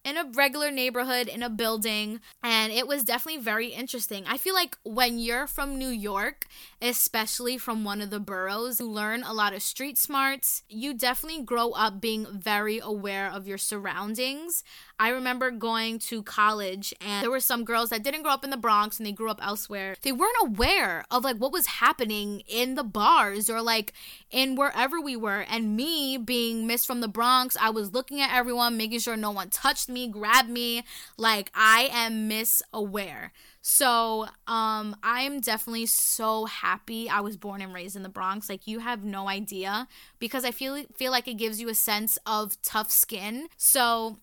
in 0.04 0.16
a 0.16 0.24
regular 0.34 0.70
neighborhood 0.70 1.28
in 1.28 1.42
a 1.42 1.50
building 1.50 2.20
and 2.42 2.72
it 2.72 2.86
was 2.86 3.04
definitely 3.04 3.42
very 3.42 3.68
interesting. 3.68 4.24
I 4.26 4.38
feel 4.38 4.54
like 4.54 4.76
when 4.82 5.18
you're 5.18 5.46
from 5.46 5.78
New 5.78 5.88
York, 5.88 6.46
especially 6.80 7.58
from 7.58 7.84
one 7.84 8.00
of 8.00 8.10
the 8.10 8.20
boroughs, 8.20 8.80
you 8.80 8.86
learn 8.86 9.22
a 9.22 9.32
lot 9.32 9.54
of 9.54 9.62
street 9.62 9.98
smarts. 9.98 10.62
You 10.68 10.94
definitely 10.94 11.42
grow 11.42 11.70
up 11.72 12.00
being 12.00 12.26
very 12.32 12.78
aware 12.78 13.30
of 13.30 13.46
your 13.46 13.58
surroundings. 13.58 14.64
I 14.98 15.10
remember 15.10 15.50
going 15.50 15.98
to 16.00 16.22
college 16.22 16.92
and 17.00 17.22
there 17.22 17.30
were 17.30 17.40
some 17.40 17.64
girls 17.64 17.90
that 17.90 18.02
didn't 18.02 18.22
grow 18.22 18.32
up 18.32 18.44
in 18.44 18.50
the 18.50 18.56
Bronx 18.56 18.98
and 18.98 19.06
they 19.06 19.12
grew 19.12 19.30
up 19.30 19.40
elsewhere. 19.42 19.96
They 20.02 20.12
weren't 20.12 20.36
aware 20.42 21.04
of 21.10 21.24
like 21.24 21.36
what 21.36 21.52
was 21.52 21.66
happening 21.66 22.42
in 22.48 22.74
the 22.74 22.84
bars 22.84 23.48
or 23.48 23.62
like 23.62 23.92
in 24.30 24.56
wherever 24.56 25.00
we 25.00 25.16
were. 25.16 25.44
And 25.48 25.76
me 25.76 26.18
being 26.18 26.66
Miss 26.66 26.84
from 26.84 27.00
the 27.00 27.08
Bronx, 27.08 27.56
I 27.60 27.70
was 27.70 27.92
looking 27.92 28.20
at 28.20 28.34
everyone, 28.34 28.76
making 28.76 29.00
sure 29.00 29.16
no 29.16 29.30
one 29.30 29.50
touched 29.50 29.88
me, 29.88 30.08
grabbed 30.08 30.50
me. 30.50 30.84
Like 31.16 31.50
I 31.54 31.88
am 31.92 32.28
Miss 32.28 32.62
Aware. 32.72 33.32
So, 33.60 34.28
um, 34.46 34.96
I'm 35.02 35.40
definitely 35.40 35.86
so 35.86 36.46
happy 36.46 37.10
I 37.10 37.20
was 37.20 37.36
born 37.36 37.60
and 37.60 37.74
raised 37.74 37.96
in 37.96 38.02
the 38.02 38.08
Bronx. 38.08 38.48
Like 38.48 38.66
you 38.66 38.78
have 38.78 39.04
no 39.04 39.28
idea 39.28 39.88
because 40.18 40.44
I 40.44 40.52
feel 40.52 40.84
feel 40.96 41.10
like 41.10 41.28
it 41.28 41.34
gives 41.34 41.60
you 41.60 41.68
a 41.68 41.74
sense 41.74 42.18
of 42.24 42.60
tough 42.62 42.90
skin. 42.90 43.48
So, 43.56 44.16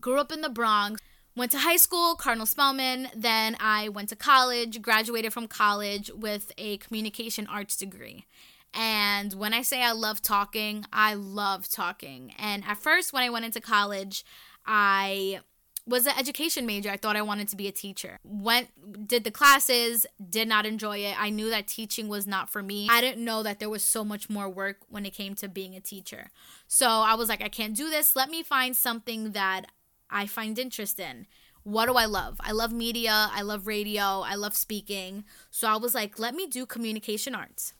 grew 0.00 0.18
up 0.18 0.32
in 0.32 0.40
the 0.40 0.48
Bronx. 0.48 1.00
Went 1.36 1.52
to 1.52 1.58
high 1.58 1.76
school, 1.76 2.16
Cardinal 2.16 2.46
Spellman. 2.46 3.08
Then 3.14 3.56
I 3.60 3.88
went 3.90 4.08
to 4.08 4.16
college, 4.16 4.82
graduated 4.82 5.32
from 5.32 5.46
college 5.46 6.10
with 6.14 6.50
a 6.58 6.78
communication 6.78 7.46
arts 7.46 7.76
degree. 7.76 8.26
And 8.74 9.34
when 9.34 9.54
I 9.54 9.62
say 9.62 9.82
I 9.82 9.92
love 9.92 10.20
talking, 10.20 10.84
I 10.92 11.14
love 11.14 11.68
talking. 11.68 12.34
And 12.38 12.64
at 12.66 12.78
first, 12.78 13.12
when 13.12 13.22
I 13.22 13.30
went 13.30 13.44
into 13.44 13.60
college, 13.60 14.24
I 14.66 15.40
was 15.88 16.06
an 16.06 16.12
education 16.18 16.66
major. 16.66 16.90
I 16.90 16.96
thought 16.96 17.16
I 17.16 17.22
wanted 17.22 17.48
to 17.48 17.56
be 17.56 17.66
a 17.66 17.72
teacher. 17.72 18.18
Went 18.22 19.08
did 19.08 19.24
the 19.24 19.30
classes, 19.30 20.06
did 20.28 20.46
not 20.46 20.66
enjoy 20.66 20.98
it. 20.98 21.16
I 21.18 21.30
knew 21.30 21.48
that 21.50 21.66
teaching 21.66 22.08
was 22.08 22.26
not 22.26 22.50
for 22.50 22.62
me. 22.62 22.88
I 22.90 23.00
didn't 23.00 23.24
know 23.24 23.42
that 23.42 23.58
there 23.58 23.70
was 23.70 23.82
so 23.82 24.04
much 24.04 24.28
more 24.28 24.48
work 24.48 24.78
when 24.88 25.06
it 25.06 25.14
came 25.14 25.34
to 25.36 25.48
being 25.48 25.74
a 25.74 25.80
teacher. 25.80 26.30
So 26.66 26.86
I 26.88 27.14
was 27.14 27.28
like 27.28 27.42
I 27.42 27.48
can't 27.48 27.74
do 27.74 27.88
this. 27.88 28.14
Let 28.14 28.28
me 28.28 28.42
find 28.42 28.76
something 28.76 29.32
that 29.32 29.66
I 30.10 30.26
find 30.26 30.58
interest 30.58 30.98
in. 30.98 31.26
What 31.62 31.86
do 31.86 31.94
I 31.94 32.06
love? 32.06 32.40
I 32.40 32.52
love 32.52 32.72
media, 32.72 33.28
I 33.32 33.42
love 33.42 33.66
radio, 33.66 34.22
I 34.24 34.36
love 34.36 34.56
speaking. 34.56 35.24
So 35.50 35.68
I 35.68 35.76
was 35.76 35.94
like, 35.94 36.18
let 36.18 36.34
me 36.34 36.46
do 36.46 36.64
communication 36.64 37.34
arts. 37.34 37.74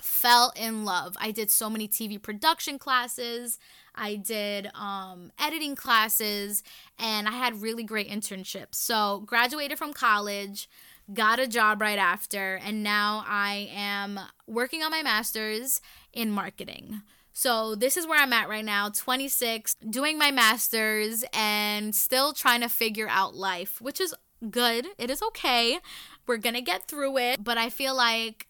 Fell 0.00 0.52
in 0.54 0.84
love. 0.84 1.16
I 1.18 1.32
did 1.32 1.50
so 1.50 1.68
many 1.68 1.88
TV 1.88 2.22
production 2.22 2.78
classes. 2.78 3.58
I 3.96 4.14
did 4.14 4.70
um, 4.74 5.32
editing 5.40 5.74
classes 5.74 6.62
and 6.98 7.26
I 7.26 7.32
had 7.32 7.60
really 7.60 7.82
great 7.82 8.08
internships. 8.08 8.76
So, 8.76 9.24
graduated 9.26 9.76
from 9.76 9.92
college, 9.92 10.68
got 11.12 11.40
a 11.40 11.48
job 11.48 11.80
right 11.80 11.98
after, 11.98 12.60
and 12.64 12.84
now 12.84 13.24
I 13.26 13.68
am 13.72 14.20
working 14.46 14.82
on 14.82 14.92
my 14.92 15.02
master's 15.02 15.80
in 16.12 16.30
marketing. 16.30 17.02
So 17.38 17.76
this 17.76 17.96
is 17.96 18.04
where 18.04 18.20
I'm 18.20 18.32
at 18.32 18.48
right 18.48 18.64
now, 18.64 18.88
26, 18.88 19.76
doing 19.88 20.18
my 20.18 20.32
masters 20.32 21.24
and 21.32 21.94
still 21.94 22.32
trying 22.32 22.62
to 22.62 22.68
figure 22.68 23.06
out 23.08 23.36
life, 23.36 23.80
which 23.80 24.00
is 24.00 24.12
good. 24.50 24.88
It 24.98 25.08
is 25.08 25.22
okay. 25.22 25.78
We're 26.26 26.38
going 26.38 26.56
to 26.56 26.60
get 26.60 26.88
through 26.88 27.16
it, 27.18 27.44
but 27.44 27.56
I 27.56 27.70
feel 27.70 27.96
like 27.96 28.48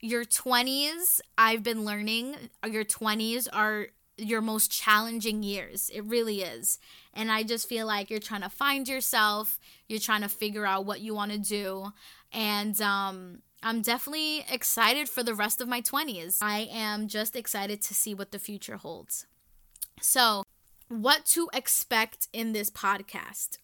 your 0.00 0.24
20s, 0.24 1.20
I've 1.36 1.62
been 1.62 1.84
learning, 1.84 2.34
your 2.66 2.82
20s 2.82 3.46
are 3.52 3.88
your 4.16 4.40
most 4.40 4.70
challenging 4.70 5.42
years. 5.42 5.90
It 5.92 6.02
really 6.06 6.40
is. 6.40 6.78
And 7.12 7.30
I 7.30 7.42
just 7.42 7.68
feel 7.68 7.86
like 7.86 8.08
you're 8.08 8.20
trying 8.20 8.40
to 8.40 8.48
find 8.48 8.88
yourself, 8.88 9.60
you're 9.86 10.00
trying 10.00 10.22
to 10.22 10.30
figure 10.30 10.64
out 10.64 10.86
what 10.86 11.02
you 11.02 11.14
want 11.14 11.32
to 11.32 11.38
do. 11.38 11.92
And 12.32 12.80
um 12.80 13.42
I'm 13.62 13.82
definitely 13.82 14.44
excited 14.50 15.08
for 15.08 15.22
the 15.22 15.34
rest 15.34 15.60
of 15.60 15.68
my 15.68 15.80
20s. 15.80 16.38
I 16.40 16.68
am 16.70 17.08
just 17.08 17.34
excited 17.34 17.82
to 17.82 17.94
see 17.94 18.14
what 18.14 18.30
the 18.30 18.38
future 18.38 18.76
holds. 18.76 19.26
So, 20.00 20.44
what 20.88 21.26
to 21.26 21.50
expect 21.52 22.28
in 22.32 22.52
this 22.52 22.70
podcast? 22.70 23.58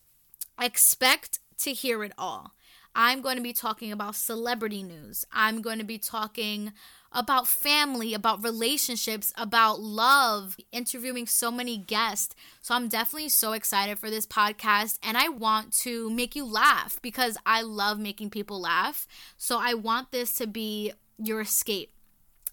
Expect 0.61 1.39
to 1.59 1.73
hear 1.73 2.03
it 2.03 2.13
all. 2.19 2.55
I'm 2.95 3.23
going 3.23 3.37
to 3.37 3.43
be 3.43 3.53
talking 3.53 3.91
about 3.93 4.15
celebrity 4.15 4.83
news. 4.83 5.25
I'm 5.33 5.63
going 5.63 5.79
to 5.79 5.85
be 5.85 5.99
talking 5.99 6.73
about 7.15 7.47
family, 7.47 8.13
about 8.13 8.43
relationships, 8.43 9.33
about 9.37 9.81
love, 9.81 10.57
interviewing 10.73 11.27
so 11.27 11.51
many 11.51 11.79
guests. 11.79 12.35
So 12.61 12.75
I'm 12.75 12.89
definitely 12.89 13.29
so 13.29 13.53
excited 13.53 13.99
for 13.99 14.11
this 14.11 14.27
podcast 14.27 14.99
and 15.03 15.17
I 15.17 15.29
want 15.29 15.73
to 15.79 16.11
make 16.11 16.35
you 16.35 16.45
laugh 16.45 16.99
because 17.01 17.39
I 17.47 17.63
love 17.63 17.99
making 17.99 18.31
people 18.31 18.61
laugh. 18.61 19.07
So 19.39 19.59
I 19.61 19.75
want 19.75 20.11
this 20.11 20.35
to 20.39 20.47
be 20.47 20.93
your 21.17 21.41
escape. 21.41 21.93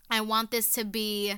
I 0.10 0.22
want 0.22 0.52
this 0.52 0.72
to 0.74 0.86
be 0.86 1.36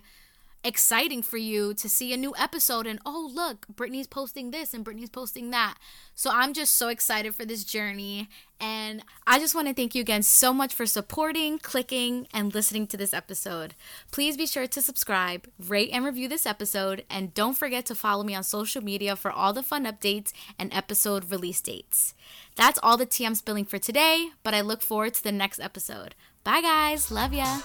exciting 0.64 1.22
for 1.22 1.38
you 1.38 1.74
to 1.74 1.90
see 1.90 2.14
a 2.14 2.18
new 2.18 2.34
episode 2.38 2.88
and 2.88 3.00
oh 3.06 3.30
look 3.34 3.66
brittney's 3.74 4.08
posting 4.08 4.52
this 4.52 4.74
and 4.74 4.86
brittney's 4.86 5.10
posting 5.10 5.52
that. 5.52 5.78
So 6.16 6.30
i'm 6.34 6.54
just 6.54 6.76
so 6.76 6.88
excited 6.88 7.36
for 7.36 7.46
this 7.46 7.64
journey. 7.64 8.30
And 8.60 9.04
i 9.28 9.40
just 9.40 9.54
want 9.54 9.68
to 9.68 9.74
thank 9.74 9.94
you 9.94 10.02
again 10.02 10.24
so 10.24 10.54
much 10.54 10.74
for 10.74 10.86
supporting 10.86 11.60
clicking 11.60 12.28
and 12.34 12.54
listening 12.54 12.88
to 12.88 12.98
this 12.98 13.14
episode. 13.14 13.76
Please 14.12 14.38
be 14.38 14.46
sure 14.46 14.68
to 14.68 14.82
subscribe 14.82 15.48
rate 15.60 15.90
and 15.92 16.06
review 16.06 16.30
this 16.30 16.46
episode 16.46 17.04
and 17.10 17.34
don't 17.34 17.58
forget 17.58 17.86
to 17.88 17.96
follow 17.96 18.24
me 18.24 18.34
on 18.34 18.44
social 18.44 18.82
media 18.82 19.16
for 19.16 19.32
all 19.32 19.52
the 19.52 19.64
fun 19.64 19.86
updates 19.86 20.32
and 20.58 20.74
episode 20.74 21.30
release 21.30 21.60
dates. 21.60 22.14
That's 22.56 22.80
all 22.82 22.96
the 22.96 23.06
tea 23.06 23.26
i'm 23.26 23.36
spilling 23.36 23.66
for 23.66 23.80
today 23.80 24.30
but 24.44 24.54
i 24.54 24.62
look 24.62 24.82
forward 24.82 25.14
to 25.16 25.24
the 25.24 25.32
next 25.34 25.60
episode. 25.60 26.16
Bye 26.46 26.62
guys. 26.62 27.12
Love 27.12 27.34
ya 27.34 27.60